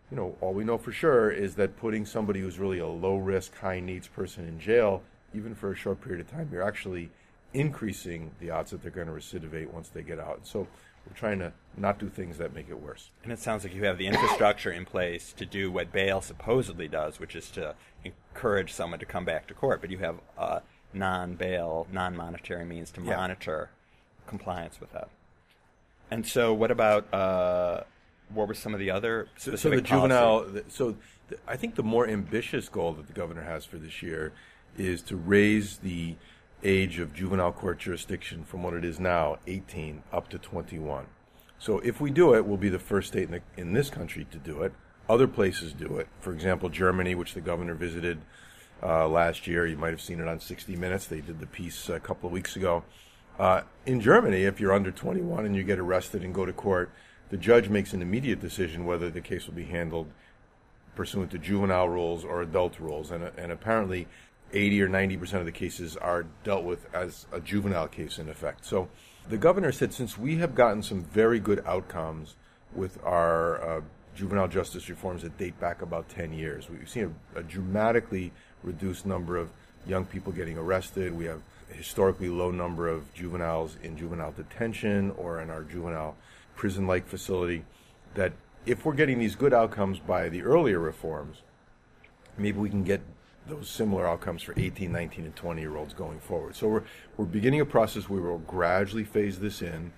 You 0.09 0.15
know, 0.15 0.38
all 0.39 0.53
we 0.53 0.63
know 0.63 0.77
for 0.77 0.94
sure 0.94 1.30
is 1.30 1.56
that 1.56 1.75
putting 1.75 2.06
somebody 2.06 2.39
who's 2.39 2.59
really 2.59 2.80
a 2.80 2.88
low 2.88 3.18
risk, 3.18 3.57
high 3.57 3.81
needs 3.81 4.07
person 4.07 4.47
in 4.47 4.57
jail, 4.57 5.03
even 5.33 5.53
for 5.53 5.69
a 5.73 5.75
short 5.75 6.00
period 6.00 6.21
of 6.21 6.31
time, 6.31 6.47
you're 6.50 6.63
actually 6.63 7.09
increasing 7.53 8.31
the 8.39 8.51
odds 8.51 8.71
that 8.71 8.81
they're 8.81 8.91
going 8.91 9.07
to 9.07 9.13
recidivate 9.13 9.71
once 9.71 9.89
they 9.89 10.03
get 10.03 10.19
out. 10.19 10.41
So 10.44 10.67
we're 11.07 11.15
trying 11.15 11.39
to 11.39 11.53
not 11.75 11.99
do 11.99 12.09
things 12.09 12.37
that 12.37 12.54
make 12.54 12.69
it 12.69 12.81
worse. 12.81 13.09
And 13.23 13.31
it 13.31 13.39
sounds 13.39 13.63
like 13.63 13.73
you 13.73 13.85
have 13.85 13.97
the 13.97 14.07
infrastructure 14.07 14.71
in 14.71 14.85
place 14.85 15.33
to 15.33 15.45
do 15.45 15.71
what 15.71 15.92
bail 15.92 16.21
supposedly 16.21 16.87
does, 16.87 17.19
which 17.19 17.35
is 17.35 17.49
to 17.51 17.75
encourage 18.04 18.73
someone 18.73 18.99
to 18.99 19.06
come 19.06 19.25
back 19.25 19.47
to 19.47 19.54
court. 19.54 19.81
But 19.81 19.89
you 19.89 19.99
have 19.99 20.18
a 20.37 20.61
non-bail, 20.94 21.87
non-monetary 21.92 22.66
means 22.66 22.92
to 22.92 23.01
yeah. 23.01 23.16
monitor 23.16 23.69
compliance 24.27 24.80
with 24.80 24.92
that. 24.94 25.09
And 26.09 26.25
so, 26.25 26.54
what 26.54 26.71
about 26.71 27.13
uh, 27.13 27.83
what 28.33 28.47
were 28.47 28.54
some 28.54 28.73
of 28.73 28.80
the 28.80 28.92
other 28.92 29.27
so, 29.37 29.56
so 29.56 29.69
the 29.69 29.81
juvenile? 29.81 30.47
So 30.69 30.95
the, 31.27 31.37
I 31.47 31.57
think 31.57 31.75
the 31.75 31.83
more 31.83 32.07
ambitious 32.07 32.69
goal 32.69 32.94
that 32.94 33.07
the 33.07 33.13
governor 33.13 33.44
has 33.44 33.66
for 33.66 33.77
this 33.77 34.01
year 34.01 34.31
is 34.77 35.01
to 35.04 35.16
raise 35.16 35.77
the 35.77 36.16
age 36.64 36.99
of 36.99 37.14
juvenile 37.14 37.52
court 37.52 37.80
jurisdiction 37.80 38.44
from 38.44 38.64
what 38.64 38.73
it 38.73 38.83
is 38.83 38.99
now, 38.99 39.37
18, 39.47 40.04
up 40.11 40.30
to 40.30 40.37
21. 40.37 41.06
So 41.59 41.80
if 41.80 41.99
we 42.02 42.11
do 42.11 42.35
it, 42.35 42.45
we'll 42.45 42.57
be 42.57 42.69
the 42.69 42.80
first 42.80 43.09
state 43.09 43.23
in, 43.23 43.31
the, 43.31 43.42
in 43.56 43.73
this 43.73 43.90
country 43.90 44.26
to 44.31 44.37
do 44.37 44.61
it. 44.61 44.73
Other 45.09 45.28
places 45.28 45.73
do 45.73 45.97
it. 45.97 46.07
For 46.19 46.33
example, 46.33 46.69
Germany, 46.69 47.16
which 47.16 47.33
the 47.33 47.42
governor 47.42 47.73
visited 47.73 48.19
uh, 48.83 49.07
last 49.07 49.47
year. 49.47 49.66
You 49.66 49.78
might 49.78 49.92
have 49.92 50.02
seen 50.02 50.19
it 50.19 50.28
on 50.28 50.40
60 50.40 50.76
Minutes. 50.76 51.07
They 51.07 51.21
did 51.21 51.40
the 51.40 51.47
piece 51.47 51.90
a 51.90 51.99
couple 51.99 52.28
of 52.28 52.33
weeks 52.33 52.56
ago. 52.56 52.83
Uh, 53.40 53.61
in 53.85 54.02
Germany, 54.02 54.44
if 54.44 54.59
you're 54.59 54.73
under 54.73 54.92
21 54.92 55.45
and 55.45 55.56
you 55.56 55.64
get 55.64 55.80
arrested 55.80 56.23
and 56.23 56.33
go 56.33 56.45
to 56.45 56.54
court, 56.54 56.92
the 57.30 57.37
judge 57.37 57.69
makes 57.69 57.94
an 57.94 58.02
immediate 58.02 58.40
decision 58.40 58.85
whether 58.85 59.09
the 59.09 59.21
case 59.21 59.47
will 59.47 59.54
be 59.54 59.66
handled 59.66 60.07
pursuant 60.95 61.30
to 61.30 61.37
juvenile 61.37 61.87
rules 61.87 62.26
or 62.26 62.42
adult 62.42 62.80
rules. 62.80 63.11
And, 63.11 63.23
and 63.37 63.52
apparently, 63.52 64.07
80 64.54 64.81
or 64.81 64.87
90 64.87 65.18
percent 65.18 65.39
of 65.39 65.45
the 65.45 65.51
cases 65.51 65.97
are 65.97 66.25
dealt 66.44 66.63
with 66.63 66.94
as 66.94 67.25
a 67.31 67.39
juvenile 67.39 67.87
case 67.87 68.18
in 68.18 68.30
effect. 68.30 68.66
So 68.66 68.89
the 69.30 69.37
governor 69.37 69.71
said 69.71 69.94
since 69.94 70.18
we 70.18 70.37
have 70.37 70.56
gotten 70.56 70.81
some 70.81 71.04
very 71.04 71.39
good 71.39 71.63
outcomes 71.66 72.35
with 72.73 72.97
our 73.04 73.61
uh, 73.61 73.81
juvenile 74.16 74.47
justice 74.47 74.89
reforms 74.89 75.21
that 75.21 75.37
date 75.37 75.59
back 75.59 75.81
about 75.81 76.09
10 76.09 76.33
years, 76.33 76.69
we've 76.69 76.89
seen 76.89 77.16
a, 77.35 77.39
a 77.39 77.44
dramatically 77.44 78.31
reduced 78.63 79.06
number 79.06 79.37
of 79.37 79.49
young 79.85 80.06
people 80.06 80.31
getting 80.31 80.57
arrested. 80.57 81.13
We 81.13 81.25
have 81.25 81.42
a 81.71 81.73
historically 81.73 82.30
low 82.30 82.51
number 82.51 82.87
of 82.87 83.13
juveniles 83.13 83.77
in 83.83 83.97
juvenile 83.97 84.31
detention 84.31 85.11
or 85.18 85.42
in 85.42 85.49
our 85.49 85.63
juvenile 85.63 86.16
prison 86.56 86.87
like 86.87 87.07
facility. 87.07 87.63
That 88.16 88.33
if 88.66 88.85
we're 88.85 88.94
getting 88.94 89.19
these 89.19 89.35
good 89.35 89.54
outcomes 89.54 89.99
by 89.99 90.30
the 90.30 90.44
earlier 90.44 90.80
reforms, 90.80 91.42
maybe 92.37 92.59
we 92.59 92.69
can 92.69 92.83
get 92.83 93.01
those 93.47 93.69
similar 93.69 94.07
outcomes 94.07 94.42
for 94.42 94.54
18, 94.57 94.92
19, 94.92 95.25
and 95.25 95.35
20 95.35 95.61
year 95.61 95.75
olds 95.77 95.94
going 95.94 96.19
forward. 96.19 96.56
So 96.56 96.68
we're, 96.68 96.83
we're 97.16 97.25
beginning 97.25 97.61
a 97.61 97.66
process 97.66 98.09
where 98.09 98.21
we'll 98.21 98.39
gradually 98.39 99.04
phase 99.04 99.39
this 99.39 99.61
in. 99.61 99.94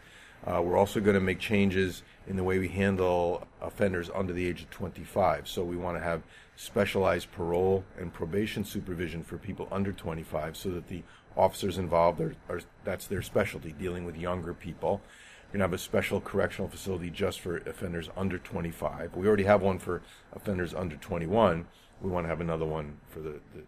Uh, 0.46 0.62
we're 0.62 0.78
also 0.78 1.02
going 1.02 1.16
to 1.16 1.20
make 1.20 1.40
changes 1.40 2.04
in 2.28 2.38
the 2.38 2.44
way 2.44 2.60
we 2.60 2.70
handle 2.70 3.46
offenders 3.62 4.10
under 4.16 4.32
the 4.32 4.48
age 4.48 4.62
of 4.62 4.70
25. 4.70 5.48
So 5.48 5.64
we 5.64 5.76
want 5.76 5.98
to 5.98 6.04
have 6.04 6.22
specialized 6.56 7.32
parole 7.32 7.84
and 7.98 8.14
probation 8.14 8.64
supervision 8.64 9.24
for 9.24 9.38
people 9.38 9.68
under 9.72 9.92
25 9.92 10.56
so 10.56 10.70
that 10.72 10.88
the 10.88 11.04
officers 11.36 11.78
involved 11.78 12.22
are, 12.22 12.36
are 12.48 12.62
that's 12.84 13.08
their 13.08 13.22
specialty, 13.22 13.74
dealing 13.74 14.06
with 14.06 14.16
younger 14.16 14.54
people. 14.54 15.02
We're 15.48 15.54
going 15.54 15.60
to 15.60 15.64
have 15.66 15.74
a 15.74 15.78
special 15.78 16.22
correctional 16.22 16.70
facility 16.70 17.10
just 17.10 17.40
for 17.40 17.58
offenders 17.58 18.10
under 18.16 18.38
25. 18.38 19.16
We 19.16 19.28
already 19.28 19.46
have 19.46 19.62
one 19.62 19.80
for 19.80 20.02
offenders 20.32 20.74
under 20.74 20.96
21. 20.96 21.66
We 22.02 22.10
want 22.10 22.26
to 22.26 22.30
have 22.30 22.42
another 22.42 22.66
one 22.66 22.98
for 23.10 23.20
the, 23.20 23.40
the, 23.54 23.62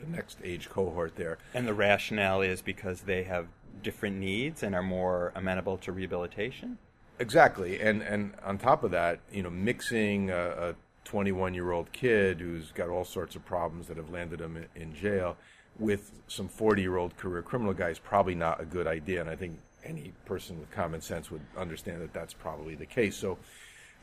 the, 0.00 0.10
next 0.10 0.38
age 0.42 0.68
cohort 0.68 1.14
there. 1.16 1.38
And 1.54 1.68
the 1.68 1.74
rationale 1.74 2.40
is 2.40 2.60
because 2.60 3.02
they 3.02 3.22
have 3.24 3.46
different 3.82 4.16
needs 4.16 4.62
and 4.62 4.74
are 4.74 4.82
more 4.82 5.32
amenable 5.34 5.76
to 5.78 5.92
rehabilitation? 5.92 6.78
Exactly, 7.18 7.80
and 7.80 8.02
and 8.02 8.34
on 8.44 8.58
top 8.58 8.84
of 8.84 8.90
that, 8.90 9.20
you 9.32 9.42
know, 9.42 9.50
mixing 9.50 10.30
a 10.30 10.74
21 11.04 11.54
year 11.54 11.70
old 11.70 11.90
kid 11.92 12.40
who's 12.40 12.72
got 12.72 12.88
all 12.88 13.04
sorts 13.04 13.36
of 13.36 13.44
problems 13.44 13.86
that 13.86 13.96
have 13.96 14.10
landed 14.10 14.40
him 14.40 14.56
in, 14.56 14.82
in 14.82 14.94
jail 14.94 15.36
with 15.78 16.10
some 16.26 16.48
40 16.48 16.82
year 16.82 16.96
old 16.96 17.16
career 17.16 17.42
criminal 17.42 17.72
guy 17.72 17.88
is 17.88 17.98
probably 17.98 18.34
not 18.34 18.60
a 18.60 18.64
good 18.64 18.86
idea, 18.86 19.20
and 19.20 19.30
I 19.30 19.36
think 19.36 19.58
any 19.84 20.12
person 20.24 20.58
with 20.58 20.70
common 20.70 21.00
sense 21.00 21.30
would 21.30 21.46
understand 21.56 22.02
that 22.02 22.12
that's 22.12 22.34
probably 22.34 22.74
the 22.74 22.86
case. 22.86 23.16
So. 23.16 23.38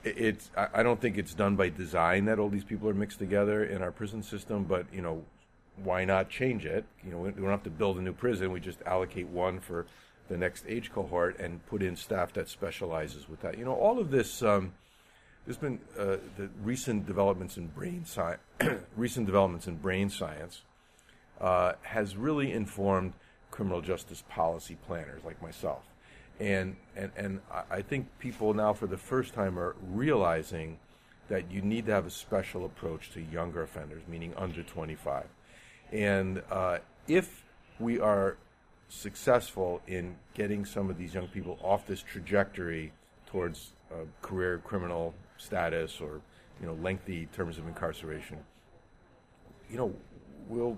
It's. 0.03 0.51
I 0.55 0.83
don't 0.83 0.99
think 0.99 1.17
it's 1.17 1.33
done 1.33 1.55
by 1.55 1.69
design 1.69 2.25
that 2.25 2.39
all 2.39 2.49
these 2.49 2.63
people 2.63 2.89
are 2.89 2.93
mixed 2.93 3.19
together 3.19 3.63
in 3.63 3.81
our 3.81 3.91
prison 3.91 4.21
system, 4.21 4.63
but 4.63 4.85
you 4.93 5.01
know, 5.01 5.23
why 5.81 6.03
not 6.05 6.29
change 6.29 6.65
it? 6.65 6.85
You 7.05 7.11
know, 7.11 7.19
we 7.19 7.31
don't 7.31 7.49
have 7.49 7.63
to 7.63 7.69
build 7.69 7.97
a 7.97 8.01
new 8.01 8.13
prison. 8.13 8.51
We 8.51 8.59
just 8.59 8.81
allocate 8.85 9.27
one 9.27 9.59
for 9.59 9.85
the 10.27 10.37
next 10.37 10.65
age 10.67 10.91
cohort 10.91 11.39
and 11.39 11.65
put 11.67 11.81
in 11.81 11.95
staff 11.95 12.33
that 12.33 12.49
specializes 12.49 13.29
with 13.29 13.41
that. 13.41 13.57
You 13.57 13.65
know, 13.65 13.73
all 13.75 13.99
of 13.99 14.11
this. 14.11 14.41
Um, 14.43 14.73
there's 15.45 15.57
been 15.57 15.79
uh, 15.99 16.17
the 16.37 16.49
recent 16.63 17.05
developments 17.05 17.57
in 17.57 17.67
brain 17.67 18.05
science. 18.05 18.41
recent 18.95 19.25
developments 19.25 19.67
in 19.67 19.75
brain 19.75 20.09
science 20.09 20.61
uh, 21.41 21.73
has 21.81 22.15
really 22.15 22.53
informed 22.53 23.13
criminal 23.51 23.81
justice 23.81 24.23
policy 24.29 24.77
planners 24.87 25.21
like 25.23 25.41
myself, 25.41 25.83
and 26.39 26.75
and 26.95 27.11
and 27.15 27.39
I 27.71 27.81
think 27.81 28.07
people 28.19 28.53
now, 28.53 28.73
for 28.73 28.87
the 28.87 28.97
first 28.97 29.33
time, 29.33 29.57
are 29.57 29.75
realizing 29.91 30.79
that 31.29 31.51
you 31.51 31.61
need 31.61 31.85
to 31.85 31.91
have 31.91 32.05
a 32.05 32.11
special 32.11 32.65
approach 32.65 33.11
to 33.11 33.21
younger 33.21 33.63
offenders, 33.63 34.03
meaning 34.07 34.33
under 34.35 34.61
25. 34.61 35.25
And 35.91 36.41
uh, 36.51 36.79
if 37.07 37.45
we 37.79 37.99
are 37.99 38.37
successful 38.89 39.81
in 39.87 40.15
getting 40.33 40.65
some 40.65 40.89
of 40.89 40.97
these 40.97 41.13
young 41.13 41.27
people 41.27 41.57
off 41.63 41.87
this 41.87 42.01
trajectory 42.01 42.91
towards 43.25 43.71
uh, 43.91 44.05
career 44.21 44.59
criminal 44.63 45.13
status 45.37 45.99
or 46.01 46.21
you 46.59 46.67
know 46.67 46.73
lengthy 46.75 47.27
terms 47.27 47.57
of 47.57 47.67
incarceration, 47.67 48.37
you 49.69 49.77
know 49.77 49.93
we'll 50.47 50.77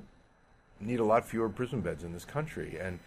need 0.79 1.00
a 1.00 1.03
lot 1.03 1.27
fewer 1.27 1.50
prison 1.50 1.81
beds 1.81 2.03
in 2.03 2.13
this 2.13 2.25
country. 2.25 2.77
And 2.79 3.00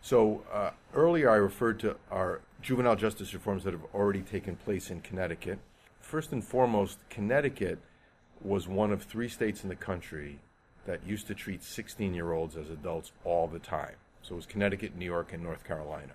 so 0.00 0.42
uh, 0.52 0.70
earlier 0.94 1.30
I 1.30 1.36
referred 1.36 1.78
to 1.80 1.96
our 2.10 2.40
juvenile 2.62 2.96
justice 2.96 3.32
reforms 3.34 3.64
that 3.64 3.72
have 3.72 3.84
already 3.94 4.22
taken 4.22 4.56
place 4.56 4.90
in 4.90 5.00
Connecticut. 5.00 5.58
First 6.00 6.32
and 6.32 6.44
foremost, 6.44 6.98
Connecticut 7.08 7.78
was 8.42 8.66
one 8.66 8.92
of 8.92 9.02
three 9.02 9.28
states 9.28 9.62
in 9.62 9.68
the 9.68 9.76
country 9.76 10.38
that 10.86 11.06
used 11.06 11.26
to 11.26 11.34
treat 11.34 11.62
16 11.62 12.14
year 12.14 12.32
olds 12.32 12.56
as 12.56 12.70
adults 12.70 13.12
all 13.24 13.46
the 13.46 13.58
time. 13.58 13.94
So 14.22 14.34
it 14.34 14.36
was 14.36 14.46
Connecticut, 14.46 14.96
New 14.96 15.04
York, 15.04 15.32
and 15.32 15.42
North 15.42 15.64
Carolina. 15.64 16.12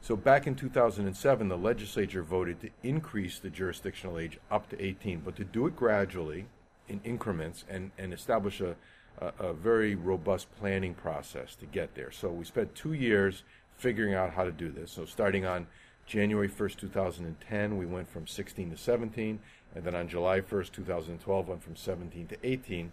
So 0.00 0.16
back 0.16 0.46
in 0.46 0.56
2007, 0.56 1.48
the 1.48 1.56
legislature 1.56 2.22
voted 2.22 2.60
to 2.60 2.70
increase 2.82 3.38
the 3.38 3.50
jurisdictional 3.50 4.18
age 4.18 4.38
up 4.50 4.68
to 4.70 4.84
18, 4.84 5.22
but 5.24 5.36
to 5.36 5.44
do 5.44 5.66
it 5.66 5.76
gradually 5.76 6.46
in 6.88 7.00
increments 7.04 7.64
and, 7.68 7.92
and 7.96 8.12
establish 8.12 8.60
a, 8.60 8.74
a, 9.20 9.32
a 9.38 9.52
very 9.52 9.94
robust 9.94 10.48
planning 10.58 10.94
process 10.94 11.54
to 11.56 11.66
get 11.66 11.94
there. 11.94 12.10
So 12.10 12.28
we 12.30 12.44
spent 12.44 12.74
two 12.74 12.92
years 12.92 13.42
figuring 13.76 14.14
out 14.14 14.32
how 14.32 14.44
to 14.44 14.52
do 14.52 14.70
this. 14.70 14.92
So 14.92 15.04
starting 15.04 15.44
on 15.44 15.66
January 16.06 16.48
1st, 16.48 16.76
2010, 16.76 17.78
we 17.78 17.86
went 17.86 18.08
from 18.08 18.26
16 18.26 18.70
to 18.70 18.76
17, 18.76 19.38
and 19.74 19.84
then 19.84 19.94
on 19.94 20.08
July 20.08 20.40
1st, 20.40 20.72
2012, 20.72 21.48
went 21.48 21.62
from 21.62 21.76
17 21.76 22.26
to 22.28 22.36
18 22.42 22.92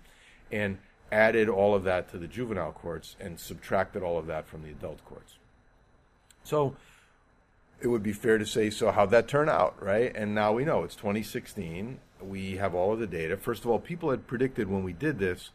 and 0.52 0.78
added 1.12 1.50
all 1.50 1.76
of 1.76 1.84
that 1.84 2.10
to 2.12 2.18
the 2.18 2.28
juvenile 2.28 2.72
courts 2.72 3.16
and 3.20 3.40
subtracted 3.40 4.04
all 4.04 4.18
of 4.18 4.28
that 4.28 4.48
from 4.48 4.64
the 4.64 4.70
adult 4.70 5.04
courts. 5.06 5.36
So 6.44 6.76
it 7.82 7.88
would 7.88 8.04
be 8.04 8.14
fair 8.14 8.38
to 8.38 8.46
say, 8.46 8.70
so 8.70 8.92
how'd 8.92 9.12
that 9.12 9.28
turn 9.28 9.50
out, 9.50 9.82
right? 9.82 10.12
And 10.16 10.36
now 10.36 10.54
we 10.54 10.66
know 10.66 10.84
it's 10.84 10.96
2016. 10.96 12.00
We 12.22 12.58
have 12.58 12.76
all 12.76 12.94
of 12.94 13.00
the 13.00 13.08
data. 13.08 13.38
First 13.38 13.64
of 13.64 13.72
all, 13.72 13.80
people 13.80 14.12
had 14.12 14.28
predicted 14.28 14.70
when 14.70 14.84
we 14.84 14.94
did 14.94 15.20
this, 15.20 15.52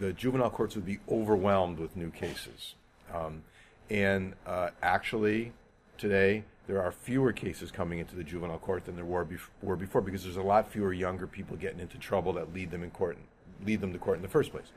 the 0.00 0.12
juvenile 0.12 0.50
courts 0.50 0.74
would 0.74 0.86
be 0.86 0.98
overwhelmed 1.08 1.78
with 1.78 1.96
new 1.96 2.10
cases. 2.10 2.74
Um, 3.14 3.42
and 3.88 4.34
uh, 4.46 4.70
actually, 4.82 5.52
today, 5.98 6.44
there 6.66 6.82
are 6.82 6.90
fewer 6.90 7.32
cases 7.32 7.70
coming 7.70 7.98
into 7.98 8.16
the 8.16 8.24
juvenile 8.24 8.58
court 8.58 8.86
than 8.86 8.96
there 8.96 9.04
were, 9.04 9.24
bef- 9.24 9.48
were 9.62 9.76
before 9.76 10.00
because 10.00 10.24
there's 10.24 10.36
a 10.36 10.42
lot 10.42 10.70
fewer 10.70 10.92
younger 10.92 11.26
people 11.26 11.56
getting 11.56 11.80
into 11.80 11.98
trouble 11.98 12.32
that 12.34 12.52
lead 12.54 12.70
them 12.70 12.82
in 12.82 12.90
court 12.90 13.18
lead 13.64 13.80
them 13.80 13.92
to 13.92 13.98
court 13.98 14.16
in 14.16 14.22
the 14.22 14.28
first 14.28 14.50
place. 14.50 14.72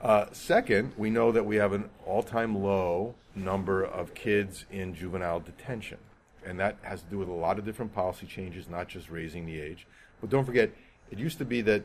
Uh, 0.00 0.26
second, 0.32 0.92
we 0.96 1.10
know 1.10 1.30
that 1.30 1.44
we 1.44 1.56
have 1.56 1.72
an 1.72 1.88
all 2.06 2.22
time 2.22 2.62
low 2.62 3.14
number 3.34 3.84
of 3.84 4.14
kids 4.14 4.64
in 4.70 4.94
juvenile 4.94 5.40
detention. 5.40 5.98
And 6.44 6.58
that 6.58 6.76
has 6.82 7.02
to 7.02 7.08
do 7.08 7.18
with 7.18 7.28
a 7.28 7.32
lot 7.32 7.58
of 7.58 7.64
different 7.64 7.94
policy 7.94 8.26
changes, 8.26 8.68
not 8.68 8.88
just 8.88 9.10
raising 9.10 9.46
the 9.46 9.60
age. 9.60 9.86
But 10.20 10.30
don't 10.30 10.44
forget, 10.44 10.70
it 11.10 11.18
used 11.18 11.38
to 11.38 11.44
be 11.44 11.60
that 11.62 11.84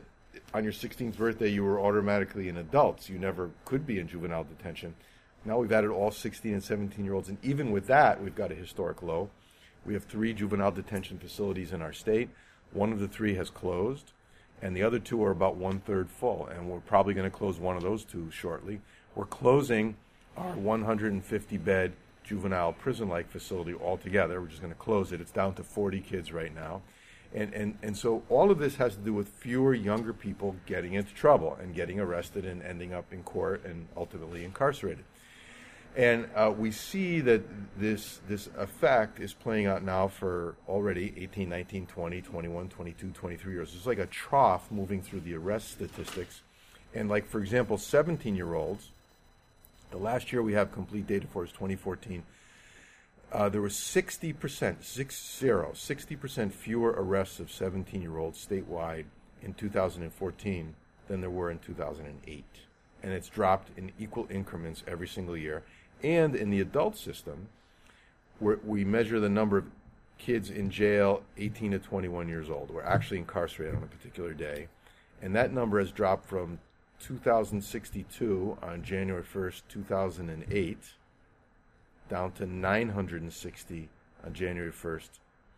on 0.54 0.64
your 0.64 0.72
16th 0.72 1.16
birthday 1.16 1.48
you 1.48 1.64
were 1.64 1.80
automatically 1.80 2.48
an 2.48 2.56
adult. 2.56 3.08
You 3.08 3.18
never 3.18 3.50
could 3.64 3.86
be 3.86 3.98
in 3.98 4.08
juvenile 4.08 4.44
detention. 4.44 4.94
Now 5.44 5.58
we've 5.58 5.72
added 5.72 5.90
all 5.90 6.10
16 6.10 6.52
and 6.52 6.62
17 6.62 7.04
year 7.04 7.14
olds, 7.14 7.28
and 7.28 7.38
even 7.42 7.70
with 7.70 7.86
that, 7.86 8.22
we've 8.22 8.34
got 8.34 8.52
a 8.52 8.54
historic 8.54 9.02
low. 9.02 9.30
We 9.84 9.94
have 9.94 10.04
three 10.04 10.34
juvenile 10.34 10.72
detention 10.72 11.18
facilities 11.18 11.72
in 11.72 11.80
our 11.80 11.92
state. 11.92 12.28
One 12.72 12.92
of 12.92 13.00
the 13.00 13.08
three 13.08 13.34
has 13.34 13.48
closed 13.48 14.12
and 14.62 14.76
the 14.76 14.82
other 14.82 14.98
two 14.98 15.22
are 15.24 15.30
about 15.30 15.56
one 15.56 15.80
third 15.80 16.10
full, 16.10 16.46
and 16.46 16.68
we're 16.68 16.80
probably 16.80 17.14
going 17.14 17.30
to 17.30 17.36
close 17.36 17.58
one 17.58 17.76
of 17.76 17.82
those 17.82 18.04
two 18.04 18.30
shortly. 18.30 18.80
We're 19.14 19.26
closing 19.26 19.96
our 20.36 20.52
150 20.52 21.56
bed 21.58 21.92
juvenile 22.24 22.72
prison 22.72 23.08
like 23.08 23.30
facility 23.30 23.74
altogether. 23.74 24.40
We're 24.40 24.48
just 24.48 24.60
going 24.60 24.72
to 24.72 24.78
close 24.78 25.12
it. 25.12 25.20
It's 25.20 25.30
down 25.30 25.54
to 25.54 25.62
40 25.62 26.00
kids 26.00 26.32
right 26.32 26.54
now. 26.54 26.82
And, 27.34 27.52
and, 27.52 27.78
and 27.82 27.96
so 27.96 28.22
all 28.30 28.50
of 28.50 28.58
this 28.58 28.76
has 28.76 28.94
to 28.94 29.00
do 29.00 29.12
with 29.12 29.28
fewer 29.28 29.74
younger 29.74 30.12
people 30.12 30.56
getting 30.66 30.94
into 30.94 31.12
trouble 31.12 31.58
and 31.60 31.74
getting 31.74 32.00
arrested 32.00 32.46
and 32.46 32.62
ending 32.62 32.94
up 32.94 33.12
in 33.12 33.22
court 33.22 33.64
and 33.64 33.86
ultimately 33.96 34.44
incarcerated. 34.44 35.04
And 35.96 36.28
uh, 36.34 36.52
we 36.56 36.70
see 36.70 37.20
that 37.20 37.42
this, 37.78 38.20
this 38.28 38.48
effect 38.56 39.20
is 39.20 39.32
playing 39.32 39.66
out 39.66 39.82
now 39.82 40.08
for 40.08 40.54
already 40.68 41.12
18, 41.16 41.48
19, 41.48 41.86
20, 41.86 42.22
21, 42.22 42.68
22, 42.68 43.10
23 43.10 43.52
years. 43.52 43.74
It's 43.74 43.86
like 43.86 43.98
a 43.98 44.06
trough 44.06 44.70
moving 44.70 45.02
through 45.02 45.20
the 45.20 45.34
arrest 45.34 45.72
statistics. 45.72 46.42
And, 46.94 47.08
like, 47.08 47.26
for 47.26 47.40
example, 47.40 47.78
17 47.78 48.36
year 48.36 48.54
olds, 48.54 48.90
the 49.90 49.98
last 49.98 50.32
year 50.32 50.42
we 50.42 50.52
have 50.52 50.72
complete 50.72 51.06
data 51.06 51.26
for 51.26 51.44
is 51.44 51.50
2014. 51.50 52.22
Uh, 53.30 53.48
there 53.48 53.60
was 53.60 53.74
60%, 53.74 54.82
six 54.82 55.38
zero, 55.38 55.72
60% 55.74 56.52
fewer 56.52 56.94
arrests 56.96 57.40
of 57.40 57.52
17 57.52 58.00
year 58.00 58.18
olds 58.18 58.44
statewide 58.44 59.04
in 59.42 59.54
2014 59.54 60.74
than 61.08 61.20
there 61.20 61.30
were 61.30 61.50
in 61.50 61.58
2008. 61.58 62.44
And 63.02 63.12
it's 63.12 63.28
dropped 63.28 63.70
in 63.76 63.92
equal 63.98 64.26
increments 64.30 64.82
every 64.86 65.06
single 65.06 65.36
year. 65.36 65.62
And 66.02 66.34
in 66.34 66.50
the 66.50 66.60
adult 66.60 66.96
system, 66.96 67.48
where 68.38 68.58
we 68.64 68.84
measure 68.84 69.20
the 69.20 69.28
number 69.28 69.58
of 69.58 69.66
kids 70.18 70.50
in 70.50 70.70
jail 70.70 71.22
18 71.36 71.72
to 71.72 71.78
21 71.78 72.28
years 72.28 72.50
old. 72.50 72.70
We're 72.70 72.82
actually 72.82 73.18
incarcerated 73.18 73.76
on 73.76 73.82
a 73.82 73.86
particular 73.86 74.34
day. 74.34 74.68
And 75.22 75.34
that 75.34 75.52
number 75.52 75.78
has 75.78 75.92
dropped 75.92 76.26
from 76.26 76.58
2,062 77.00 78.58
on 78.62 78.82
January 78.82 79.22
1st, 79.22 79.62
2008, 79.68 80.78
down 82.08 82.32
to 82.32 82.46
960 82.46 83.88
on 84.24 84.32
January 84.34 84.72
1st, 84.72 85.08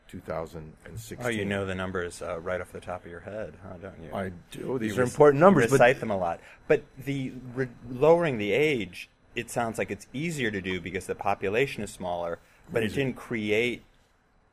2016. 0.08 1.18
Oh, 1.24 1.28
you 1.28 1.44
know 1.44 1.64
the 1.64 1.74
numbers 1.74 2.22
uh, 2.22 2.40
right 2.40 2.60
off 2.60 2.72
the 2.72 2.80
top 2.80 3.04
of 3.04 3.10
your 3.10 3.20
head, 3.20 3.54
huh, 3.62 3.74
don't 3.80 4.02
you? 4.02 4.14
I 4.14 4.32
do. 4.50 4.78
These 4.78 4.96
you 4.96 5.00
are 5.00 5.04
important 5.04 5.40
numbers. 5.40 5.70
recite 5.70 6.00
them 6.00 6.10
a 6.10 6.18
lot. 6.18 6.40
But 6.68 6.82
the 7.04 7.32
re- 7.54 7.68
lowering 7.88 8.38
the 8.38 8.52
age 8.52 9.08
it 9.34 9.50
sounds 9.50 9.78
like 9.78 9.90
it's 9.90 10.06
easier 10.12 10.50
to 10.50 10.60
do 10.60 10.80
because 10.80 11.06
the 11.06 11.14
population 11.14 11.82
is 11.82 11.90
smaller, 11.90 12.38
but 12.72 12.82
it 12.82 12.88
didn't 12.88 13.16
create 13.16 13.84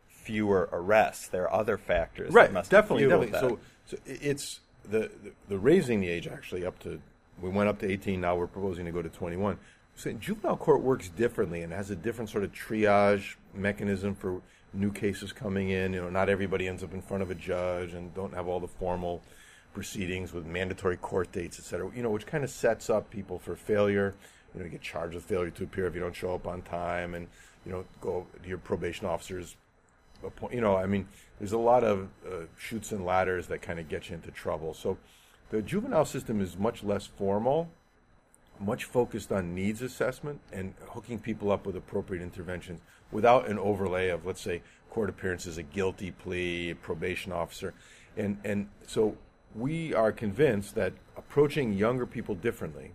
fewer 0.07 0.69
arrests. 0.71 1.27
There 1.27 1.43
are 1.43 1.53
other 1.53 1.77
factors. 1.77 2.33
Right, 2.33 2.51
must 2.51 2.69
definitely, 2.69 3.07
definitely. 3.07 3.39
So, 3.39 3.59
so 3.87 3.97
it's 4.05 4.59
the, 4.83 5.11
the, 5.23 5.31
the 5.49 5.57
raising 5.57 5.99
the 5.99 6.09
age 6.09 6.27
actually 6.27 6.65
up 6.65 6.79
to 6.79 7.01
we 7.41 7.49
went 7.49 7.69
up 7.69 7.79
to 7.79 7.91
18. 7.91 8.19
Now 8.19 8.35
we're 8.35 8.47
proposing 8.47 8.85
to 8.85 8.91
go 8.91 9.01
to 9.01 9.09
21. 9.09 9.57
So 9.97 10.13
juvenile 10.13 10.57
court 10.57 10.81
works 10.83 11.09
differently 11.09 11.63
and 11.63 11.73
has 11.73 11.89
a 11.89 11.95
different 11.95 12.29
sort 12.29 12.43
of 12.43 12.53
triage 12.53 13.35
mechanism 13.55 14.13
for 14.13 14.43
new 14.71 14.91
cases 14.91 15.33
coming 15.33 15.69
in. 15.69 15.91
You 15.91 16.01
know, 16.01 16.09
not 16.11 16.29
everybody 16.29 16.67
ends 16.67 16.83
up 16.83 16.93
in 16.93 17.01
front 17.01 17.23
of 17.23 17.31
a 17.31 17.35
judge 17.35 17.93
and 17.93 18.13
don't 18.13 18.31
have 18.35 18.47
all 18.47 18.59
the 18.59 18.67
formal 18.67 19.23
proceedings 19.73 20.33
with 20.33 20.45
mandatory 20.45 20.97
court 20.97 21.31
dates, 21.31 21.57
et 21.57 21.65
cetera. 21.65 21.89
You 21.95 22.03
know, 22.03 22.11
which 22.11 22.27
kind 22.27 22.43
of 22.43 22.51
sets 22.51 22.91
up 22.91 23.09
people 23.09 23.39
for 23.39 23.55
failure. 23.55 24.13
You 24.53 24.59
know, 24.59 24.65
you 24.65 24.71
get 24.71 24.83
charged 24.83 25.15
with 25.15 25.23
failure 25.23 25.49
to 25.49 25.63
appear 25.63 25.87
if 25.87 25.95
you 25.95 26.01
don't 26.01 26.15
show 26.15 26.35
up 26.35 26.45
on 26.45 26.61
time, 26.61 27.15
and 27.15 27.27
you 27.65 27.71
know, 27.71 27.83
go 27.99 28.27
to 28.43 28.47
your 28.47 28.59
probation 28.59 29.07
officers. 29.07 29.55
You 30.51 30.61
know, 30.61 30.75
I 30.75 30.85
mean, 30.85 31.07
there's 31.39 31.53
a 31.53 31.57
lot 31.57 31.83
of 31.83 32.09
uh, 32.23 32.45
chutes 32.59 32.91
and 32.91 33.03
ladders 33.03 33.47
that 33.47 33.63
kind 33.63 33.79
of 33.79 33.89
get 33.89 34.09
you 34.09 34.15
into 34.15 34.29
trouble. 34.29 34.75
So, 34.75 34.97
the 35.49 35.63
juvenile 35.63 36.05
system 36.05 36.39
is 36.39 36.55
much 36.55 36.83
less 36.83 37.07
formal, 37.07 37.69
much 38.59 38.83
focused 38.85 39.31
on 39.31 39.53
needs 39.53 39.81
assessment 39.81 40.39
and 40.51 40.73
hooking 40.89 41.19
people 41.19 41.51
up 41.51 41.65
with 41.65 41.75
appropriate 41.75 42.21
interventions 42.21 42.81
without 43.11 43.47
an 43.47 43.57
overlay 43.59 44.09
of, 44.09 44.25
let's 44.25 44.41
say, 44.41 44.61
court 44.89 45.09
appearances, 45.09 45.57
a 45.57 45.63
guilty 45.63 46.11
plea, 46.11 46.71
a 46.71 46.75
probation 46.75 47.31
officer. 47.31 47.73
And, 48.15 48.37
and 48.43 48.69
so 48.87 49.17
we 49.55 49.93
are 49.93 50.11
convinced 50.11 50.75
that 50.75 50.93
approaching 51.15 51.73
younger 51.73 52.05
people 52.05 52.35
differently 52.35 52.91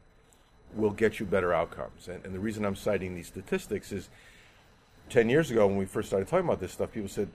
will 0.74 0.90
get 0.90 1.20
you 1.20 1.26
better 1.26 1.52
outcomes. 1.52 2.08
And, 2.08 2.24
and 2.24 2.34
the 2.34 2.40
reason 2.40 2.64
I'm 2.64 2.76
citing 2.76 3.14
these 3.14 3.26
statistics 3.26 3.92
is 3.92 4.08
10 5.10 5.28
years 5.28 5.50
ago, 5.50 5.66
when 5.66 5.76
we 5.76 5.84
first 5.84 6.08
started 6.08 6.28
talking 6.28 6.46
about 6.46 6.60
this 6.60 6.72
stuff, 6.72 6.92
people 6.92 7.08
said, 7.08 7.28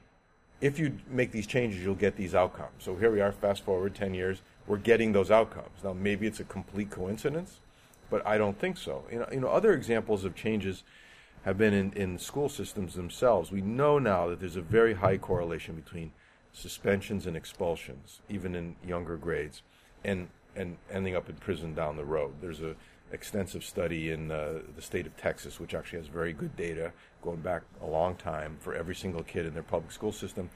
if 0.60 0.80
you 0.80 0.98
make 1.10 1.32
these 1.32 1.46
changes, 1.46 1.84
you'll 1.84 1.96
get 1.96 2.16
these 2.16 2.34
outcomes. 2.34 2.72
So 2.80 2.96
here 2.96 3.12
we 3.12 3.22
are, 3.22 3.32
fast 3.32 3.64
forward 3.64 3.94
10 3.94 4.14
years, 4.14 4.42
we're 4.66 4.78
getting 4.78 5.12
those 5.12 5.30
outcomes. 5.30 5.84
Now, 5.84 5.94
maybe 5.94 6.26
it's 6.26 6.40
a 6.40 6.44
complete 6.44 6.90
coincidence, 6.90 7.60
but 8.10 8.26
I 8.26 8.38
don't 8.38 8.60
think 8.60 8.78
so. 8.78 9.04
You 9.12 9.20
know, 9.20 9.28
you 9.32 9.40
know 9.40 9.50
other 9.50 9.74
examples 9.74 10.24
of 10.24 10.36
changes 10.36 10.84
have 11.44 11.58
been 11.58 11.74
in, 11.74 11.94
in 11.94 12.20
school 12.20 12.50
systems 12.50 12.96
themselves. 12.96 13.52
We 13.52 13.62
know 13.62 14.00
now 14.00 14.28
that 14.28 14.40
there's 14.40 14.56
a 14.56 14.62
very 14.62 14.96
high 14.96 15.18
correlation 15.18 15.76
between 15.76 16.12
suspensions 16.52 17.26
and 17.26 17.38
expulsions, 17.38 18.22
even 18.30 18.56
in 18.56 18.76
younger 18.86 19.18
grades, 19.18 19.62
and 20.04 20.28
and 20.56 20.78
ending 20.92 21.16
up 21.16 21.30
in 21.30 21.36
prison 21.36 21.74
down 21.76 21.98
the 21.98 22.06
road. 22.06 22.34
There's 22.42 22.62
a 22.62 22.76
extensive 23.12 23.64
study 23.64 24.12
in 24.12 24.32
uh, 24.32 24.60
the 24.76 24.82
state 24.82 25.06
of 25.06 25.16
Texas, 25.16 25.60
which 25.60 25.74
actually 25.74 26.00
has 26.00 26.08
very 26.08 26.34
good 26.34 26.56
data 26.58 26.92
going 27.22 27.40
back 27.40 27.62
a 27.82 27.86
long 27.86 28.16
time 28.16 28.58
for 28.60 28.76
every 28.76 28.96
single 28.96 29.24
kid 29.24 29.46
in 29.46 29.54
their 29.54 29.64
public 29.64 29.92
school 29.92 30.12
system, 30.12 30.50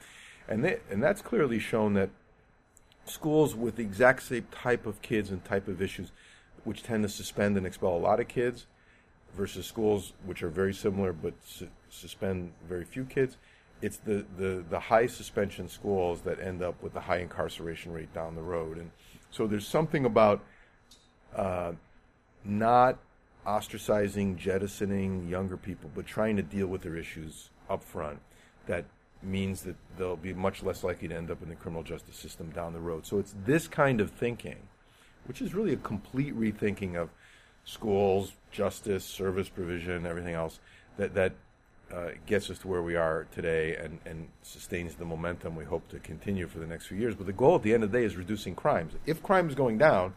and 0.48 0.64
they, 0.64 0.78
and 0.90 1.02
that's 1.02 1.22
clearly 1.22 1.58
shown 1.58 1.94
that 1.94 2.10
schools 3.04 3.54
with 3.54 3.76
the 3.76 3.82
exact 3.82 4.22
same 4.22 4.46
type 4.52 4.86
of 4.86 5.00
kids 5.02 5.30
and 5.30 5.44
type 5.44 5.68
of 5.68 5.80
issues, 5.80 6.12
which 6.64 6.82
tend 6.82 7.02
to 7.02 7.08
suspend 7.08 7.56
and 7.56 7.66
expel 7.66 7.96
a 7.96 7.98
lot 7.98 8.20
of 8.20 8.28
kids, 8.28 8.66
versus 9.34 9.66
schools 9.66 10.12
which 10.24 10.42
are 10.42 10.48
very 10.48 10.74
similar 10.74 11.12
but 11.12 11.34
su- 11.44 11.68
suspend 11.90 12.52
very 12.68 12.84
few 12.84 13.04
kids, 13.04 13.36
it's 13.80 13.96
the, 13.98 14.24
the, 14.38 14.64
the 14.70 14.78
high 14.78 15.06
suspension 15.06 15.68
schools 15.68 16.20
that 16.22 16.38
end 16.38 16.62
up 16.62 16.80
with 16.82 16.92
the 16.92 17.00
high 17.00 17.18
incarceration 17.18 17.92
rate 17.92 18.12
down 18.14 18.34
the 18.34 18.42
road. 18.42 18.78
And 18.78 18.90
so 19.30 19.46
there's 19.46 19.66
something 19.66 20.04
about 20.04 20.40
uh, 21.34 21.72
not 22.44 22.98
ostracizing, 23.46 24.36
jettisoning 24.36 25.28
younger 25.28 25.56
people, 25.56 25.90
but 25.94 26.06
trying 26.06 26.36
to 26.36 26.42
deal 26.42 26.68
with 26.68 26.82
their 26.82 26.96
issues 26.96 27.50
up 27.68 27.82
front 27.82 28.20
that 28.66 28.84
means 29.22 29.62
that 29.62 29.76
they'll 29.96 30.16
be 30.16 30.32
much 30.32 30.62
less 30.62 30.84
likely 30.84 31.08
to 31.08 31.16
end 31.16 31.30
up 31.30 31.42
in 31.42 31.48
the 31.48 31.54
criminal 31.54 31.82
justice 31.82 32.16
system 32.16 32.50
down 32.50 32.72
the 32.72 32.80
road. 32.80 33.06
So 33.06 33.18
it's 33.18 33.34
this 33.44 33.66
kind 33.66 34.00
of 34.00 34.10
thinking, 34.10 34.68
which 35.26 35.40
is 35.40 35.54
really 35.54 35.72
a 35.72 35.76
complete 35.76 36.38
rethinking 36.38 36.96
of 36.96 37.10
schools, 37.64 38.32
justice, 38.50 39.04
service 39.04 39.48
provision, 39.48 40.06
everything 40.06 40.34
else, 40.34 40.58
that, 40.96 41.14
that 41.14 41.32
uh, 41.92 42.10
gets 42.26 42.50
us 42.50 42.58
to 42.58 42.68
where 42.68 42.82
we 42.82 42.96
are 42.96 43.26
today 43.32 43.76
and, 43.76 43.98
and 44.06 44.28
sustains 44.42 44.94
the 44.94 45.04
momentum 45.04 45.54
we 45.54 45.64
hope 45.64 45.86
to 45.88 45.98
continue 45.98 46.46
for 46.46 46.58
the 46.58 46.66
next 46.66 46.86
few 46.86 46.96
years. 46.96 47.14
But 47.14 47.26
the 47.26 47.32
goal 47.32 47.56
at 47.56 47.62
the 47.62 47.74
end 47.74 47.84
of 47.84 47.92
the 47.92 47.98
day 47.98 48.04
is 48.04 48.16
reducing 48.16 48.54
crimes. 48.54 48.94
If 49.06 49.22
crime 49.22 49.48
is 49.48 49.54
going 49.54 49.78
down, 49.78 50.14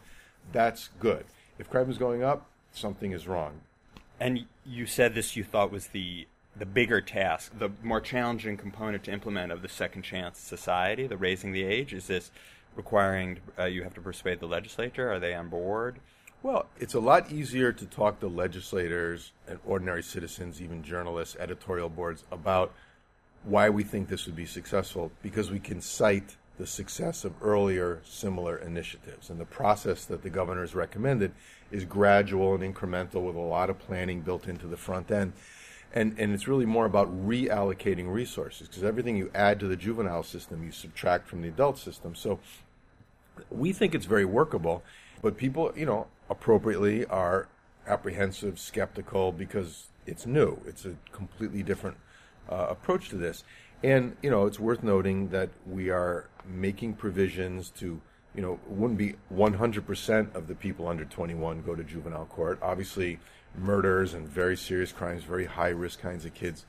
that's 0.52 0.90
good. 1.00 1.24
If 1.58 1.70
crime 1.70 1.90
is 1.90 1.98
going 1.98 2.22
up, 2.22 2.46
something 2.72 3.12
is 3.12 3.28
wrong. 3.28 3.60
And 4.18 4.46
you 4.64 4.86
said 4.86 5.14
this 5.14 5.36
you 5.36 5.44
thought 5.44 5.70
was 5.70 5.88
the 5.88 6.26
the 6.58 6.64
bigger 6.64 7.02
task, 7.02 7.52
the 7.58 7.70
more 7.82 8.00
challenging 8.00 8.56
component 8.56 9.04
to 9.04 9.12
implement 9.12 9.52
of 9.52 9.60
the 9.60 9.68
second 9.68 10.00
chance 10.00 10.38
society, 10.38 11.06
the 11.06 11.16
raising 11.18 11.52
the 11.52 11.62
age. 11.62 11.92
Is 11.92 12.06
this 12.06 12.30
requiring 12.76 13.38
uh, 13.58 13.64
you 13.64 13.82
have 13.82 13.94
to 13.94 14.00
persuade 14.00 14.40
the 14.40 14.46
legislature? 14.46 15.10
Are 15.10 15.18
they 15.18 15.34
on 15.34 15.48
board? 15.48 15.98
Well, 16.42 16.66
it's 16.78 16.94
a 16.94 17.00
lot 17.00 17.32
easier 17.32 17.72
to 17.72 17.86
talk 17.86 18.20
to 18.20 18.28
legislators 18.28 19.32
and 19.48 19.58
ordinary 19.66 20.02
citizens, 20.02 20.60
even 20.62 20.82
journalists, 20.82 21.36
editorial 21.40 21.88
boards, 21.88 22.24
about 22.30 22.72
why 23.42 23.70
we 23.70 23.82
think 23.82 24.08
this 24.08 24.26
would 24.26 24.36
be 24.36 24.46
successful 24.46 25.10
because 25.22 25.50
we 25.50 25.58
can 25.58 25.80
cite 25.80 26.36
the 26.58 26.66
success 26.66 27.24
of 27.24 27.34
earlier 27.42 28.00
similar 28.04 28.56
initiatives. 28.56 29.30
And 29.30 29.40
the 29.40 29.44
process 29.44 30.04
that 30.06 30.22
the 30.22 30.30
governor 30.30 30.62
has 30.62 30.74
recommended 30.74 31.32
is 31.70 31.84
gradual 31.84 32.54
and 32.54 32.74
incremental 32.74 33.22
with 33.22 33.36
a 33.36 33.40
lot 33.40 33.70
of 33.70 33.78
planning 33.78 34.20
built 34.20 34.48
into 34.48 34.66
the 34.66 34.76
front 34.76 35.10
end. 35.10 35.32
And, 35.92 36.18
and 36.18 36.34
it's 36.34 36.46
really 36.46 36.66
more 36.66 36.84
about 36.84 37.08
reallocating 37.26 38.12
resources 38.12 38.68
because 38.68 38.84
everything 38.84 39.16
you 39.16 39.30
add 39.34 39.58
to 39.60 39.66
the 39.66 39.76
juvenile 39.76 40.22
system, 40.22 40.62
you 40.62 40.70
subtract 40.70 41.26
from 41.26 41.42
the 41.42 41.48
adult 41.48 41.78
system. 41.78 42.14
So 42.14 42.38
we 43.50 43.72
think 43.72 43.94
it's 43.94 44.06
very 44.06 44.24
workable, 44.24 44.82
but 45.22 45.36
people, 45.36 45.72
you 45.74 45.86
know, 45.86 46.06
appropriately 46.28 47.04
are 47.06 47.48
apprehensive, 47.86 48.58
skeptical 48.58 49.32
because 49.32 49.86
it's 50.06 50.26
new. 50.26 50.60
It's 50.66 50.84
a 50.84 50.94
completely 51.12 51.62
different 51.62 51.96
uh, 52.50 52.66
approach 52.68 53.08
to 53.10 53.16
this. 53.16 53.44
And, 53.82 54.16
you 54.22 54.30
know, 54.30 54.46
it's 54.46 54.58
worth 54.58 54.82
noting 54.82 55.28
that 55.28 55.50
we 55.66 55.90
are 55.90 56.28
making 56.46 56.94
provisions 56.94 57.70
to, 57.78 58.00
you 58.34 58.42
know, 58.42 58.58
wouldn't 58.68 58.98
be 58.98 59.14
100% 59.32 60.34
of 60.34 60.46
the 60.46 60.54
people 60.54 60.88
under 60.88 61.04
21 61.04 61.62
go 61.62 61.74
to 61.74 61.84
juvenile 61.84 62.26
court. 62.26 62.58
Obviously, 62.62 63.18
murders 63.58 64.14
and 64.14 64.28
very 64.28 64.56
serious 64.56 64.92
crimes, 64.92 65.22
very 65.24 65.46
high 65.46 65.70
risk 65.70 66.00
kinds 66.00 66.24
of 66.24 66.34
kids, 66.34 66.64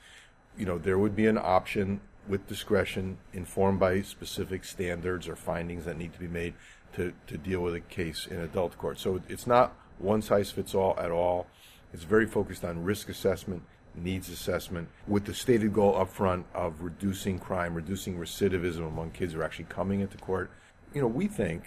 you 0.57 0.65
know, 0.65 0.77
there 0.77 0.97
would 0.97 1.15
be 1.15 1.27
an 1.27 1.37
option 1.37 2.01
with 2.27 2.47
discretion 2.47 3.17
informed 3.33 3.79
by 3.79 4.01
specific 4.01 4.65
standards 4.65 5.27
or 5.27 5.35
findings 5.35 5.85
that 5.85 5.97
need 5.97 6.13
to 6.13 6.19
be 6.19 6.27
made 6.27 6.53
to, 6.93 7.13
to 7.27 7.37
deal 7.37 7.61
with 7.61 7.75
a 7.75 7.79
case 7.79 8.27
in 8.27 8.39
adult 8.39 8.77
court. 8.77 8.99
So 8.99 9.21
it's 9.29 9.47
not 9.47 9.75
one 9.99 10.21
size 10.21 10.51
fits 10.51 10.75
all 10.75 10.97
at 10.99 11.11
all. 11.11 11.47
It's 11.93 12.03
very 12.03 12.25
focused 12.25 12.65
on 12.65 12.83
risk 12.83 13.07
assessment, 13.09 13.63
needs 13.95 14.29
assessment, 14.29 14.89
with 15.07 15.25
the 15.25 15.33
stated 15.33 15.73
goal 15.73 15.97
up 15.97 16.09
front 16.09 16.45
of 16.53 16.81
reducing 16.81 17.39
crime, 17.39 17.73
reducing 17.73 18.17
recidivism 18.17 18.87
among 18.87 19.11
kids 19.11 19.33
who 19.33 19.39
are 19.39 19.43
actually 19.43 19.65
coming 19.65 20.01
into 20.01 20.17
court. 20.17 20.51
You 20.93 21.01
know, 21.01 21.07
we 21.07 21.27
think, 21.27 21.63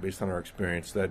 based 0.00 0.22
on 0.22 0.30
our 0.30 0.38
experience, 0.38 0.92
that 0.92 1.10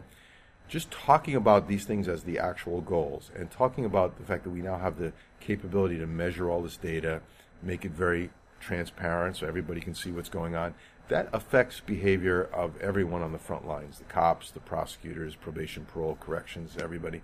just 0.69 0.91
talking 0.91 1.35
about 1.35 1.67
these 1.67 1.83
things 1.83 2.07
as 2.07 2.23
the 2.23 2.39
actual 2.39 2.79
goals 2.81 3.31
and 3.35 3.49
talking 3.49 3.83
about 3.83 4.17
the 4.17 4.23
fact 4.23 4.43
that 4.43 4.51
we 4.51 4.61
now 4.61 4.77
have 4.77 4.97
the 4.97 5.11
capability 5.39 5.97
to 5.97 6.05
measure 6.05 6.49
all 6.49 6.61
this 6.61 6.77
data, 6.77 7.21
make 7.61 7.83
it 7.83 7.91
very 7.91 8.29
transparent 8.59 9.37
so 9.37 9.47
everybody 9.47 9.81
can 9.81 9.95
see 9.95 10.11
what's 10.11 10.29
going 10.29 10.55
on, 10.55 10.75
that 11.07 11.27
affects 11.33 11.79
behavior 11.79 12.43
of 12.53 12.79
everyone 12.79 13.23
on 13.23 13.31
the 13.31 13.39
front 13.39 13.67
lines 13.67 13.97
the 13.97 14.03
cops, 14.05 14.51
the 14.51 14.59
prosecutors, 14.59 15.35
probation, 15.35 15.85
parole, 15.85 16.17
corrections, 16.19 16.77
everybody. 16.79 17.21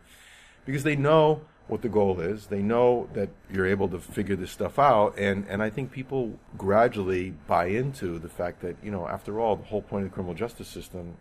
Because 0.65 0.83
they 0.83 0.95
know 0.95 1.41
what 1.67 1.81
the 1.81 1.89
goal 1.89 2.19
is. 2.19 2.47
They 2.47 2.61
know 2.61 3.09
that 3.13 3.29
you're 3.51 3.65
able 3.65 3.87
to 3.89 3.99
figure 3.99 4.35
this 4.35 4.51
stuff 4.51 4.77
out. 4.79 5.17
And, 5.17 5.45
and 5.47 5.61
I 5.63 5.69
think 5.69 5.91
people 5.91 6.39
gradually 6.57 7.31
buy 7.47 7.67
into 7.67 8.19
the 8.19 8.29
fact 8.29 8.61
that, 8.61 8.75
you 8.83 8.91
know, 8.91 9.07
after 9.07 9.39
all, 9.39 9.55
the 9.55 9.63
whole 9.63 9.81
point 9.81 10.05
of 10.05 10.11
the 10.11 10.13
criminal 10.13 10.35
justice 10.35 10.67
system, 10.67 11.17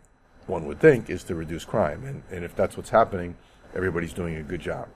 one 0.46 0.66
would 0.66 0.80
think, 0.80 1.10
is 1.10 1.24
to 1.24 1.34
reduce 1.34 1.64
crime. 1.64 2.04
And, 2.04 2.22
and 2.30 2.44
if 2.44 2.54
that's 2.54 2.76
what's 2.76 2.90
happening, 2.90 3.36
everybody's 3.74 4.12
doing 4.12 4.36
a 4.36 4.42
good 4.42 4.60
job. 4.60 4.88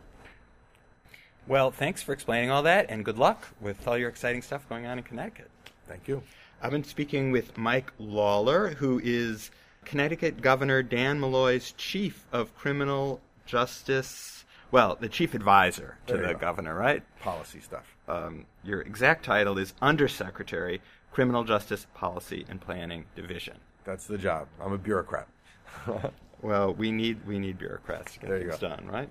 Well, 1.47 1.71
thanks 1.71 2.03
for 2.03 2.13
explaining 2.13 2.51
all 2.51 2.63
that, 2.65 2.87
and 2.91 3.05
good 3.05 3.19
luck 3.19 3.49
with 3.61 3.89
all 3.89 3.97
your 3.97 4.11
exciting 4.11 4.43
stuff 4.43 4.69
going 4.69 4.87
on 4.87 4.99
in 4.99 5.05
Connecticut. 5.05 5.51
Thank 5.89 6.07
you. 6.07 6.23
I've 6.61 6.73
been 6.73 6.85
speaking 6.85 7.33
with 7.33 7.57
Mike 7.57 7.93
Lawlor, 7.99 8.75
who 8.75 9.01
is 9.03 9.51
Connecticut 9.85 10.43
Governor 10.43 10.83
Dan 10.83 11.21
Malloy's 11.21 11.73
chief 11.73 12.27
of 12.33 12.55
criminal 12.55 13.21
justice. 13.47 14.45
Well, 14.71 14.99
the 15.01 15.09
chief 15.09 15.33
advisor 15.33 15.97
to 16.09 16.19
the 16.19 16.35
go. 16.35 16.39
governor, 16.39 16.75
right? 16.75 17.03
Policy 17.21 17.61
stuff. 17.61 17.97
Um, 18.07 18.45
your 18.63 18.83
exact 18.83 19.25
title 19.25 19.57
is 19.57 19.73
Undersecretary, 19.81 20.83
Criminal 21.13 21.45
Justice 21.45 21.87
Policy 21.95 22.45
and 22.51 22.61
Planning 22.61 23.07
Division. 23.17 23.57
That's 23.85 24.07
the 24.07 24.19
job. 24.19 24.49
I'm 24.61 24.73
a 24.73 24.79
bureaucrat. 24.79 25.27
well, 26.43 26.73
we 26.75 26.93
need 26.93 27.27
we 27.27 27.39
need 27.39 27.59
bureaucrats 27.59 28.15
to 28.15 28.21
get 28.21 28.29
their 28.29 28.41
things 28.41 28.59
done, 28.59 28.87
right? 28.87 29.09